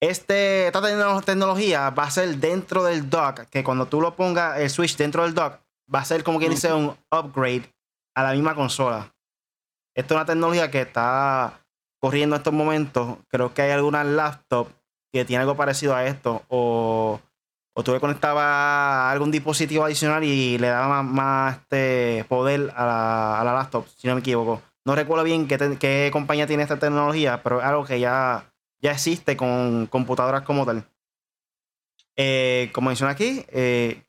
[0.00, 4.68] este, esta tecnología va a ser dentro del dock, que cuando tú lo pongas el
[4.68, 5.60] Switch dentro del dock,
[5.92, 7.72] va a ser como quien dice un upgrade
[8.14, 9.14] a la misma consola.
[9.94, 11.60] Esta es una tecnología que está
[12.00, 13.18] corriendo en estos momentos.
[13.28, 14.72] Creo que hay algunas laptops
[15.12, 16.42] que tienen algo parecido a esto.
[16.48, 17.20] O,
[17.74, 23.40] o tú le conectabas algún dispositivo adicional y le daba más, este poder a la,
[23.40, 24.62] a la laptop, si no me equivoco.
[24.84, 29.36] No recuerdo bien qué, compañía tiene esta tecnología, pero es algo que ya, ya existe
[29.36, 30.84] con computadoras como tal.
[32.16, 34.02] Eh, como menciona aquí, eh,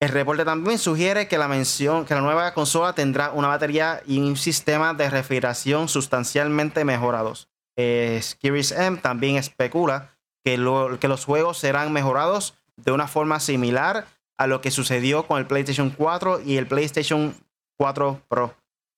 [0.00, 4.18] el reporte también sugiere que la, mención, que la nueva consola tendrá una batería y
[4.18, 7.48] un sistema de refrigeración sustancialmente mejorados.
[7.76, 10.56] Eh, M también especula que,
[11.00, 14.06] que los juegos serán mejorados de una forma similar
[14.38, 17.34] a lo que sucedió con el PlayStation 4 y el PlayStation
[17.78, 18.54] 4 Pro.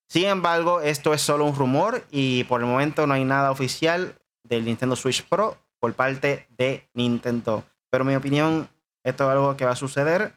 [0.08, 4.16] Sin embargo, esto es solo un rumor y por el momento no hay nada oficial
[4.42, 7.64] del Nintendo Switch Pro por parte de Nintendo.
[7.90, 8.68] Pero mi opinión,
[9.04, 10.32] esto es algo que va a suceder.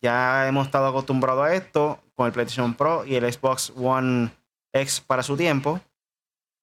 [0.00, 4.30] Ya hemos estado acostumbrados a esto con el PlayStation Pro y el Xbox One
[4.72, 5.80] X para su tiempo.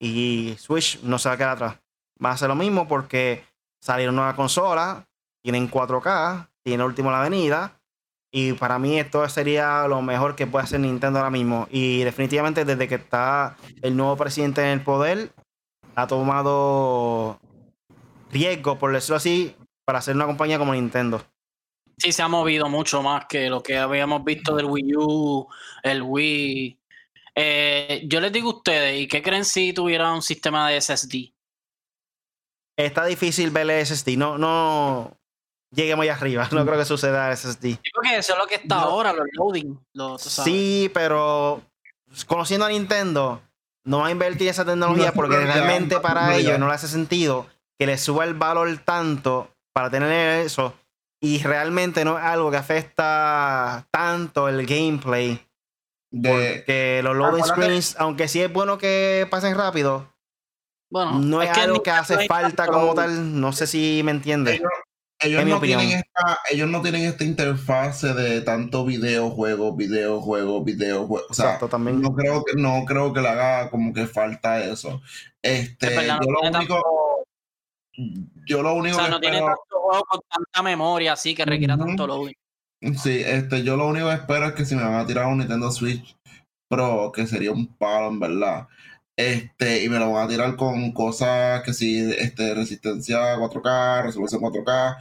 [0.00, 1.76] Y Switch no se va a quedar atrás.
[2.22, 3.44] Va a ser lo mismo porque
[3.80, 5.04] salieron nuevas consolas,
[5.42, 7.78] tienen 4K, tiene último la avenida
[8.30, 11.68] y para mí esto sería lo mejor que puede hacer Nintendo ahora mismo.
[11.70, 15.32] Y definitivamente desde que está el nuevo presidente en el poder,
[15.94, 17.38] ha tomado
[18.30, 19.56] riesgo, por decirlo así,
[19.86, 21.22] para hacer una compañía como Nintendo.
[21.98, 25.48] Sí, se ha movido mucho más que lo que habíamos visto del Wii U,
[25.82, 26.78] el Wii.
[27.34, 31.32] Eh, yo les digo a ustedes, ¿y qué creen si tuviera un sistema de SSD?
[32.76, 34.16] Está difícil ver el SSD.
[34.18, 35.16] No, no,
[35.70, 36.48] lleguemos allá arriba.
[36.52, 37.62] No creo que suceda SSD.
[37.62, 39.78] Sí, porque eso es lo que está ahora, los loading.
[40.18, 41.62] sí, pero
[42.26, 43.42] conociendo a Nintendo,
[43.84, 47.46] no va a invertir esa tecnología porque realmente para ellos no le hace sentido
[47.78, 50.74] que le suba el valor tanto para tener eso.
[51.20, 55.40] Y realmente no es algo que afecta tanto el gameplay.
[56.10, 60.08] De, que los loading screens, aunque sí es bueno que pasen rápido,
[60.88, 63.40] bueno, no es, algo que hace falta como tal.
[63.40, 64.60] No sé si me entiendes.
[65.18, 71.26] Ellos, no tienen esta, ellos no tienen esta interfase de tanto videojuego, videojuego, videojuego.
[71.30, 72.02] O sea, Exacto, también.
[72.02, 75.00] No creo que, no creo que le haga como que falta eso.
[75.40, 76.82] Este, yo lo único.
[78.46, 81.78] Yo lo único o sea, no tiene tanto juego con tanta memoria así que requiera
[81.78, 82.34] tanto loading.
[83.02, 85.38] Sí, este, yo lo único que espero es que si me van a tirar un
[85.38, 86.16] Nintendo Switch
[86.68, 88.68] Pro, que sería un palo en verdad.
[89.16, 94.42] Este, y me lo van a tirar con cosas que sí, este, resistencia 4K, resolución
[94.42, 94.96] 4K.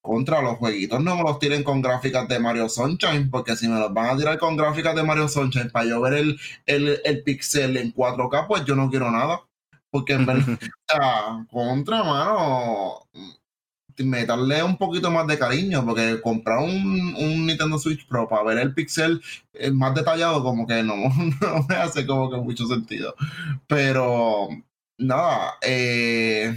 [0.00, 3.78] Contra los jueguitos no me los tiren con gráficas de Mario Sunshine, porque si me
[3.78, 7.22] los van a tirar con gráficas de Mario Sunshine para yo ver el, el, el
[7.22, 9.42] pixel en 4K, pues yo no quiero nada.
[9.90, 10.58] Porque en verdad,
[11.50, 13.06] contra, mano,
[14.04, 18.58] meterle un poquito más de cariño, porque comprar un, un Nintendo Switch Pro para ver
[18.58, 19.20] el pixel
[19.72, 20.94] más detallado, como que no,
[21.40, 23.14] no me hace como que mucho sentido.
[23.66, 24.48] Pero
[24.98, 26.54] nada, eh,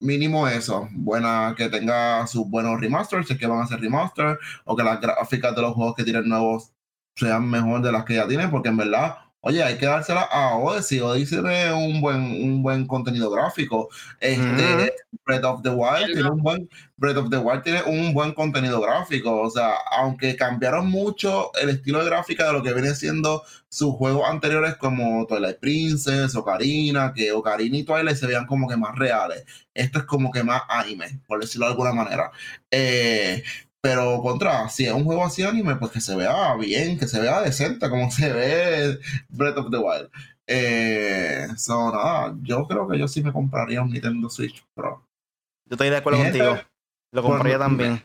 [0.00, 0.88] mínimo eso.
[0.92, 4.82] Buena que tenga sus buenos remasters, si es que van a hacer remaster, o que
[4.84, 6.72] las gráficas de los juegos que tienen nuevos
[7.16, 10.56] sean mejor de las que ya tienen, porque en verdad Oye, hay que dársela a
[10.56, 11.00] Odyssey.
[11.00, 13.88] Odyssey tiene un buen, un buen contenido gráfico.
[14.20, 14.92] Este,
[15.24, 18.80] Breath of the Wild tiene un buen Breath of the Wild tiene un buen contenido
[18.80, 19.40] gráfico.
[19.40, 23.94] O sea, aunque cambiaron mucho el estilo de gráfica de lo que viene siendo sus
[23.94, 28.96] juegos anteriores como Twilight Princess, Ocarina, que Ocarina y Twilight se vean como que más
[28.96, 29.44] reales.
[29.72, 32.32] Esto es como que más anime, por decirlo de alguna manera.
[32.70, 33.44] Eh,
[33.80, 37.20] pero contra, si es un juego así anime, pues que se vea bien, que se
[37.20, 38.98] vea decente, como se ve
[39.28, 40.10] Breath of the Wild.
[40.46, 45.04] Eh, so, nada, yo creo que yo sí me compraría un Nintendo Switch Pro.
[45.66, 46.58] Yo estoy de acuerdo contigo.
[47.12, 48.02] Lo compraría también.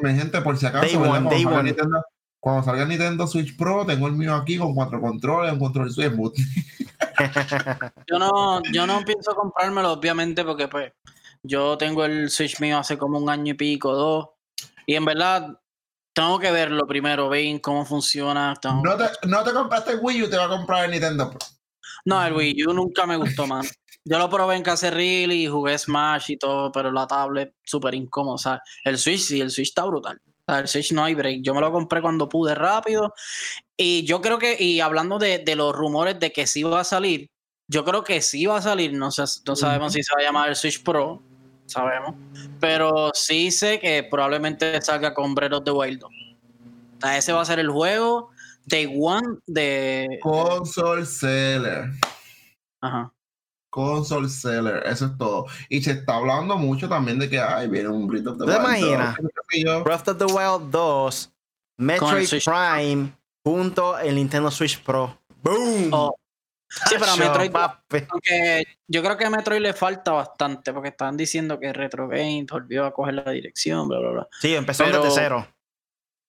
[0.00, 2.02] Mi, gente, por si acaso, cuando, salga Nintendo,
[2.40, 6.10] cuando, salga Nintendo, Switch Pro, tengo el mío aquí con cuatro controles, un control Switch.
[8.06, 10.92] yo no, yo no pienso comprármelo, obviamente, porque pues
[11.42, 14.31] yo tengo el Switch mío hace como un año y pico, dos
[14.86, 15.58] y en verdad,
[16.12, 18.54] tengo que verlo primero, ver cómo funciona.
[18.82, 21.38] No te, no te compraste el Wii U, te va a comprar el Nintendo Pro.
[22.04, 23.72] No, el Wii U nunca me gustó más.
[24.04, 28.34] Yo lo probé en Cacerril y jugué Smash y todo, pero la tablet súper incómoda.
[28.34, 30.20] O sea, el Switch sí, el Switch está brutal.
[30.48, 31.42] el Switch no hay break.
[31.42, 33.14] Yo me lo compré cuando pude rápido.
[33.76, 36.84] Y yo creo que, y hablando de, de los rumores de que sí va a
[36.84, 37.30] salir,
[37.68, 38.92] yo creo que sí va a salir.
[38.92, 41.22] No, sé, no sabemos si se va a llamar el Switch Pro
[41.66, 42.14] sabemos.
[42.60, 46.04] Pero sí sé que probablemente salga con Breath of the Wild
[47.10, 48.30] ese va a ser el juego
[48.66, 50.18] Day One de.
[50.22, 51.90] Console Seller.
[52.80, 53.12] Ajá.
[53.70, 55.46] Console Seller, eso es todo.
[55.68, 59.82] Y se está hablando mucho también de que ay, viene un Breath of the Wild.
[59.82, 61.32] Breath of the Wild 2,
[61.78, 65.16] Metroid Prime, junto el Nintendo Switch Pro.
[65.42, 65.88] ¡Boom!
[65.90, 66.14] Oh,
[66.88, 67.52] Sí, pero a Metroid.
[68.08, 72.46] Aunque yo creo que a Metroid le falta bastante, porque estaban diciendo que Retro Games
[72.50, 74.28] volvió a coger la dirección, bla, bla, bla.
[74.40, 75.46] Sí, empezó desde cero.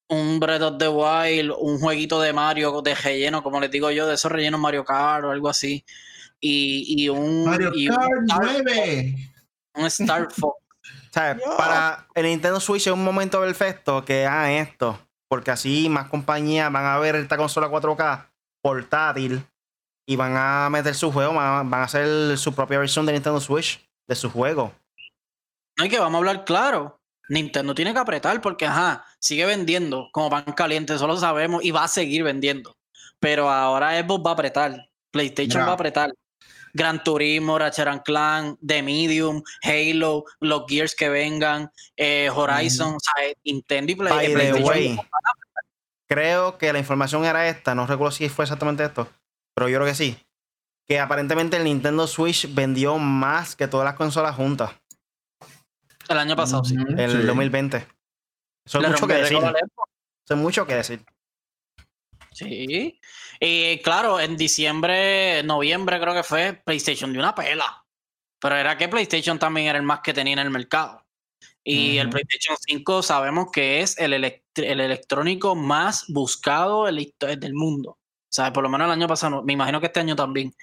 [0.09, 4.05] Un Breath of the Wild, un jueguito de Mario de relleno, como les digo yo,
[4.05, 5.85] de esos rellenos Mario Kart o algo así.
[6.39, 7.45] Y, y un.
[7.45, 8.11] Mario Kart
[8.65, 9.15] 9.
[9.75, 10.61] Un Star Fox.
[11.09, 14.99] o sea, para el Nintendo Switch es un momento perfecto que hagan esto.
[15.29, 18.27] Porque así más compañías van a ver esta consola 4K
[18.61, 19.43] portátil
[20.05, 23.87] y van a meter su juego, van a, hacer su propia versión de Nintendo Switch
[24.07, 24.73] de su juego.
[25.77, 26.99] No, hay que vamos a hablar claro.
[27.29, 31.71] Nintendo tiene que apretar porque, ajá, sigue vendiendo como pan caliente, eso lo sabemos, y
[31.71, 32.75] va a seguir vendiendo.
[33.19, 36.13] Pero ahora Xbox va a apretar, PlayStation va a apretar.
[36.73, 43.33] Gran Turismo, Ratchet Clan, The Medium, Halo, los Gears que vengan, eh, Horizon, o sea,
[43.45, 44.99] Nintendo y PlayStation.
[46.07, 49.07] creo que la información era esta, no recuerdo si fue exactamente esto,
[49.53, 50.17] pero yo creo que sí.
[50.87, 54.71] Que aparentemente el Nintendo Switch vendió más que todas las consolas juntas.
[56.09, 56.75] El año pasado, sí.
[56.75, 57.87] En el 2020.
[58.65, 59.37] Eso es mucho que decir.
[59.37, 61.05] Eso es mucho que decir.
[62.31, 62.99] Sí.
[63.39, 67.85] Y claro, en diciembre, noviembre creo que fue, PlayStation de una pela.
[68.39, 71.05] Pero era que PlayStation también era el más que tenía en el mercado.
[71.65, 77.97] Y el PlayStation 5 sabemos que es el, el electrónico más buscado del mundo.
[78.33, 80.55] O sea, por lo menos el año pasado, me imagino que este año también.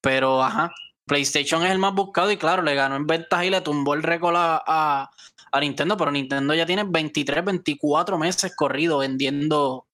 [0.00, 0.72] Pero, ajá,
[1.04, 4.02] PlayStation es el más buscado y claro, le ganó en ventas y le tumbó el
[4.02, 5.10] récord a,
[5.60, 9.84] Nintendo, pero Nintendo ya tiene 23, 24 meses corrido vendiendo,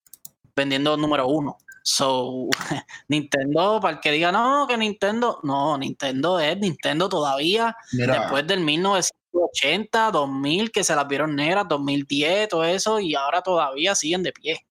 [0.54, 1.58] vendiendo número uno.
[1.82, 2.48] So,
[3.08, 8.60] Nintendo, para el que diga, no, que Nintendo, no, Nintendo es Nintendo todavía, después del
[8.60, 14.22] 1900 80, 2000, que se las vieron negras, 2010, todo eso, y ahora todavía siguen
[14.22, 14.64] de pie.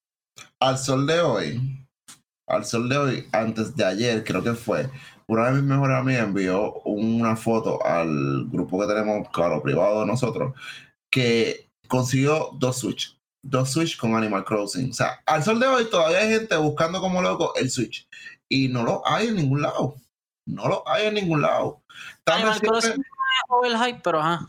[0.59, 1.82] Al sol de hoy,
[2.47, 4.89] al sol de hoy, antes de ayer, creo que fue,
[5.27, 10.07] una de mis mejores amigas envió una foto al grupo que tenemos, claro, privado de
[10.07, 10.53] nosotros,
[11.09, 13.17] que consiguió dos Switch.
[13.45, 14.91] Dos Switch con Animal Crossing.
[14.91, 18.07] O sea, al sol de hoy todavía hay gente buscando como loco el Switch.
[18.49, 19.95] Y no lo hay en ningún lado.
[20.45, 21.81] No lo hay en ningún lado.
[22.25, 23.03] Animal Crossing
[23.49, 24.47] no es hype, pero ajá.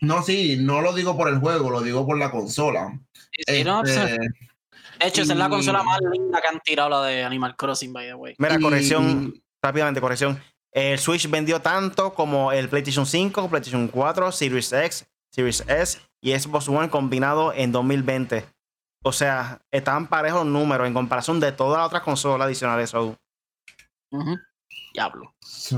[0.00, 3.00] No, sí, no lo digo por el juego, lo digo por la consola.
[3.46, 3.64] Este,
[4.98, 7.92] de hecho, esa es la consola más linda que han tirado la de Animal Crossing,
[7.92, 8.34] by the way.
[8.38, 10.40] Mira, corrección, rápidamente, corrección.
[10.72, 16.38] El Switch vendió tanto como el PlayStation 5, PlayStation 4, Series X, Series S y
[16.38, 18.44] Xbox One combinado en 2020.
[19.02, 22.90] O sea, estaban parejos los números en comparación de todas las otras consolas adicionales.
[22.90, 23.16] So.
[24.92, 25.34] Diablo.
[25.40, 25.76] So,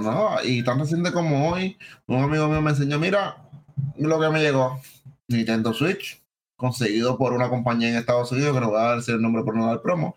[0.00, 1.76] no, y tan reciente como hoy,
[2.06, 3.36] un amigo mío me enseñó, mira,
[3.98, 4.80] lo que me llegó.
[5.28, 6.23] Nintendo Switch,
[6.56, 9.56] conseguido por una compañía en Estados Unidos, que no voy a decir el nombre por
[9.56, 10.16] no dar promo,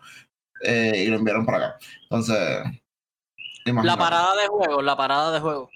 [0.62, 1.78] eh, y lo enviaron para acá.
[2.02, 2.62] Entonces,
[3.64, 5.70] la parada de juego, la parada de juego.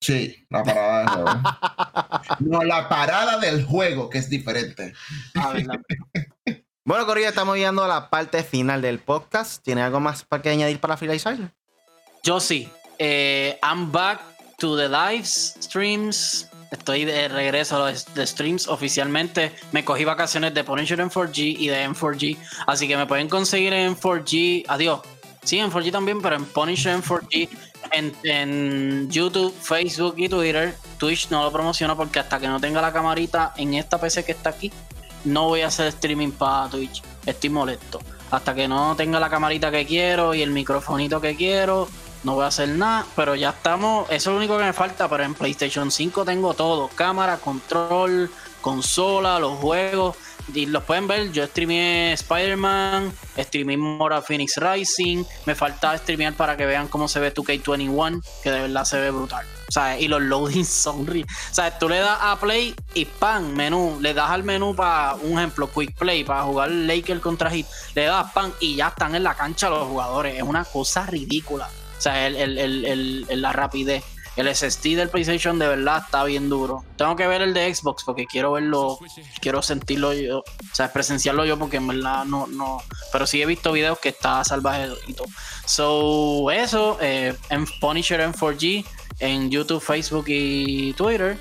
[0.00, 1.30] Sí, la parada del juego.
[2.40, 4.92] no, la parada del juego, que es diferente.
[5.34, 5.54] Ah,
[6.84, 9.62] bueno, Corilla, estamos llegando a la parte final del podcast.
[9.62, 11.36] ¿Tiene algo más para que añadir para finalizar?
[12.22, 12.70] Yo sí.
[12.98, 14.20] Eh, I'm back
[14.58, 16.48] to the lives streams.
[16.70, 19.52] Estoy de regreso a los de streams oficialmente.
[19.72, 22.36] Me cogí vacaciones de Punisher en 4G y de M4G.
[22.66, 24.64] Así que me pueden conseguir en 4G.
[24.68, 25.00] Adiós.
[25.44, 27.48] Sí, en 4G también, pero en Punisher en 4G
[27.92, 30.74] en, YouTube, Facebook y Twitter.
[30.98, 34.32] Twitch no lo promociono porque hasta que no tenga la camarita en esta PC que
[34.32, 34.72] está aquí,
[35.24, 37.02] no voy a hacer streaming para Twitch.
[37.24, 38.00] Estoy molesto.
[38.30, 41.88] Hasta que no tenga la camarita que quiero y el microfonito que quiero,
[42.26, 43.06] no voy a hacer nada.
[43.14, 44.10] Pero ya estamos.
[44.10, 45.08] Eso es lo único que me falta.
[45.08, 50.16] Pero en PlayStation 5 tengo todo: cámara, control, consola, los juegos
[50.54, 56.56] y los pueden ver, yo streamé Spider-Man, streamé Mora Phoenix Rising, me falta streamear para
[56.56, 59.44] que vean cómo se ve 2K21, que de verdad se ve brutal.
[59.68, 63.98] Sea, y los loadings son O sea, tú le das a play y pan, menú,
[64.00, 68.04] le das al menú para un ejemplo, quick play, para jugar Laker contra Hit, le
[68.04, 70.36] das pan y ya están en la cancha los jugadores.
[70.36, 71.68] Es una cosa ridícula.
[71.98, 74.04] O sea, la rapidez.
[74.36, 76.84] El SSD del PlayStation de verdad está bien duro.
[76.96, 78.98] Tengo que ver el de Xbox porque quiero verlo,
[79.40, 82.82] quiero sentirlo yo, o sea, presenciarlo yo porque en verdad no, no.
[83.12, 85.26] Pero sí he visto videos que está salvaje y todo.
[85.64, 88.84] So, eso, eh, en Punisher en 4G,
[89.20, 91.38] en YouTube, Facebook y Twitter.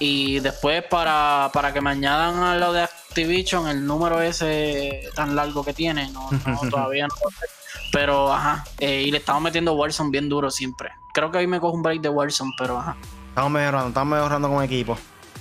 [0.00, 5.36] Y después para, para que me añadan a lo de Activision el número ese tan
[5.36, 6.28] largo que tiene, no,
[6.70, 7.51] todavía no lo sé.
[7.92, 11.60] Pero ajá, eh, y le estamos metiendo Warzone bien duro siempre creo que hoy me
[11.60, 12.96] cojo un break de Warzone, pero ajá.
[13.28, 14.98] Estamos mejorando, estamos mejorando como equipo.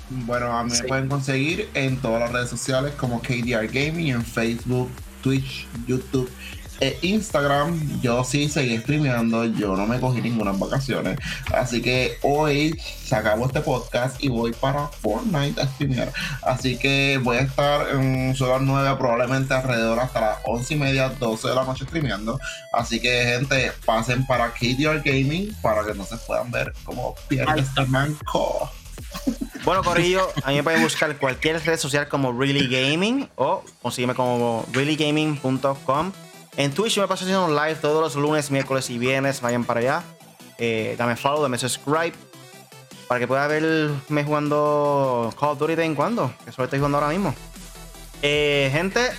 [0.09, 4.25] Bueno, a mí me pueden conseguir en todas las redes sociales como KDR Gaming, en
[4.25, 4.89] Facebook,
[5.21, 6.29] Twitch, YouTube
[6.82, 11.17] eh, Instagram, yo sí seguí streameando, yo no me cogí ninguna vacaciones.
[11.53, 16.11] Así que hoy se acabó este podcast y voy para Fortnite a streamear.
[16.41, 21.09] Así que voy a estar en las 9, probablemente alrededor hasta las 11 y media,
[21.09, 22.39] 12 de la noche streameando.
[22.73, 27.61] Así que, gente, pasen para KDR Gaming para que no se puedan ver como pierde
[27.61, 28.71] este manco.
[29.63, 34.15] Bueno, Corillo, a mí me pueden buscar cualquier red social como Really Gaming o consígueme
[34.15, 36.11] como reallygaming.com.
[36.57, 39.41] En Twitch me paso haciendo live todos los lunes, miércoles y viernes.
[39.41, 40.03] Vayan para allá.
[40.57, 42.13] Eh, dame follow, dame subscribe.
[43.07, 46.33] Para que pueda verme jugando Call of Duty de en cuando.
[46.45, 47.33] Que solo estoy jugando ahora mismo.
[48.21, 49.11] Eh, gente,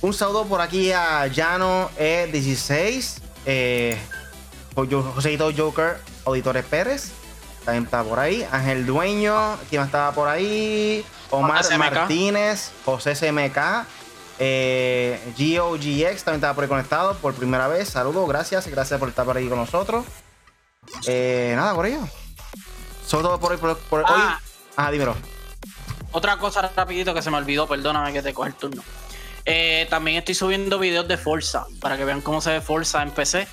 [0.00, 3.20] un saludo por aquí a Llano E16.
[3.46, 3.98] Eh,
[4.74, 7.12] Joséito Joker, Auditores Pérez.
[7.64, 8.46] También está por ahí.
[8.50, 11.04] Ángel Dueño, quien estaba por ahí.
[11.30, 13.86] Omar Martínez, José CMK.
[14.42, 17.90] Eh, GOGX también estaba por ahí conectado por primera vez.
[17.90, 18.66] Saludos, gracias.
[18.66, 20.06] Gracias por estar por ahí con nosotros.
[21.06, 22.00] Eh, nada, por ello.
[23.06, 24.40] Sobre todo por, por, por ah,
[24.78, 24.92] hoy.
[24.92, 25.14] dímelo.
[26.12, 28.82] Otra cosa rapidito que se me olvidó, perdóname que te coge el turno.
[29.44, 33.10] Eh, también estoy subiendo videos de Forza para que vean cómo se ve Forza en
[33.10, 33.46] PC.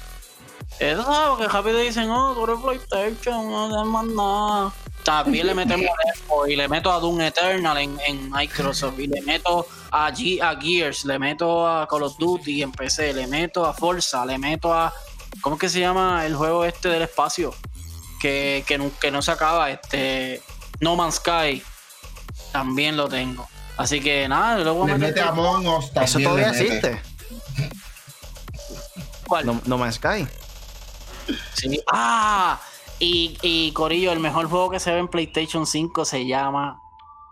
[0.79, 4.71] Eso sabes que rápido dicen, oh, tú eres PlayStation, no más nada.
[5.03, 5.89] También le metemos
[6.47, 11.05] y le meto a Doom Eternal en, en Microsoft y le meto a, a Gears,
[11.05, 14.93] le meto a Call of Duty en PC, le meto a Forza, le meto a.
[15.41, 17.53] ¿Cómo es que se llama el juego este del espacio?
[18.19, 20.41] Que, que, no, que no se acaba, este.
[20.79, 21.61] No Man's Sky.
[22.51, 23.47] También lo tengo.
[23.77, 26.99] Así que nada, luego le mete a Us Eso todavía existe.
[29.27, 29.45] ¿Cuál?
[29.65, 30.27] No, Man's Sky.
[31.53, 31.81] Sí.
[31.91, 32.59] Ah,
[32.99, 36.81] Y, y Corillo, el mejor juego que se ve en PlayStation 5 se llama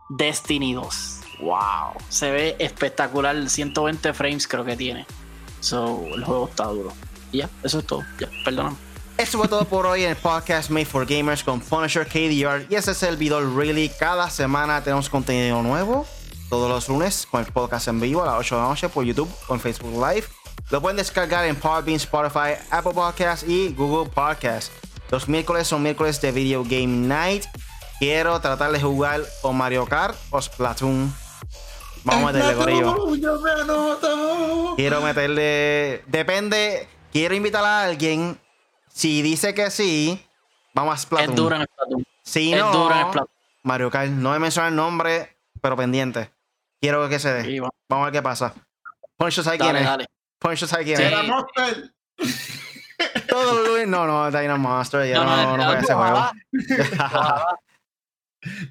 [0.10, 1.14] Destiny 2.
[1.39, 3.49] Wow, se ve espectacular.
[3.49, 5.05] 120 frames creo que tiene.
[5.59, 6.93] So, el juego está duro.
[7.31, 8.03] Y ya, eso es todo.
[8.19, 8.77] Ya, perdóname.
[9.17, 12.65] Eso fue todo por hoy en el podcast Made for Gamers con Punisher KDR.
[12.69, 13.89] Y ese es el video Really.
[13.97, 16.05] Cada semana tenemos contenido nuevo.
[16.49, 19.05] Todos los lunes con el podcast en vivo a las 8 de la noche por
[19.05, 20.27] YouTube en Facebook Live.
[20.69, 24.71] Lo pueden descargar en Podbean, Spotify, Apple Podcasts y Google Podcasts.
[25.09, 27.45] Los miércoles son miércoles de Video Game Night.
[27.99, 31.24] Quiero tratar de jugar o Mario Kart o Splatoon.
[32.06, 32.95] Vamos a meterle, Corillo.
[34.76, 36.03] Quiero meterle.
[36.08, 36.88] Depende.
[37.12, 38.39] Quiero invitar a alguien
[38.89, 40.26] si dice que sí,
[40.74, 41.30] vamos a Splatoon.
[41.32, 42.03] Es duro en Splatoon.
[42.24, 43.30] Si es no, duro en Splatoon.
[43.64, 46.32] Mario Kart, no me menciona el nombre, pero pendiente.
[46.80, 47.43] Quiero que se dé.
[47.45, 47.70] Sí, va.
[47.89, 48.53] Vamos a ver qué pasa.
[49.18, 49.89] Poncho sabe Dale, quién es.
[49.89, 50.06] dale.
[50.39, 51.03] Poncho sabe quién Sí.
[51.03, 51.12] es.
[53.28, 53.88] Todo Luis.
[53.88, 55.08] No, no, Dynamo Monster.
[55.08, 56.12] Ya No, no, no, no, juega ese juego.
[56.12, 56.34] ojalá.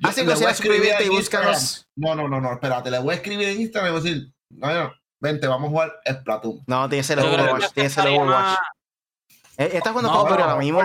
[0.00, 1.86] Yo Así que escribir suscribirte y búscanos.
[1.96, 2.90] No, no, no, no, espérate.
[2.90, 5.70] Le voy a escribir en Instagram y voy a decir, no, no, vente, vamos a
[5.70, 6.62] jugar Splatoon.
[6.66, 7.72] No, tiene que ser el Overwatch.
[7.72, 8.30] Tiene que ser el Overwatch.
[8.30, 8.58] más-
[9.56, 10.80] Eh, ¿Estás jugando No, Call of Duty pero- ahora mismo?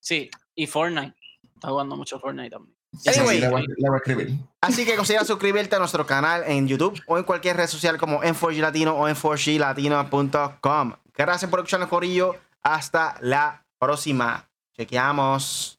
[0.00, 1.14] Sí, y Fortnite.
[1.54, 2.76] Está jugando mucho Fortnite también.
[2.98, 3.40] Sí, sí, Anyway.
[3.40, 4.38] le, voy, le voy a escribir.
[4.60, 8.22] Así que considera suscribirte a nuestro canal en YouTube o en cualquier red social como
[8.22, 10.92] en 4G Latino o en 4glatino.com.
[11.14, 12.36] Gracias por escucharnos, Corillo.
[12.62, 14.48] Hasta la próxima.
[14.76, 15.75] Chequeamos.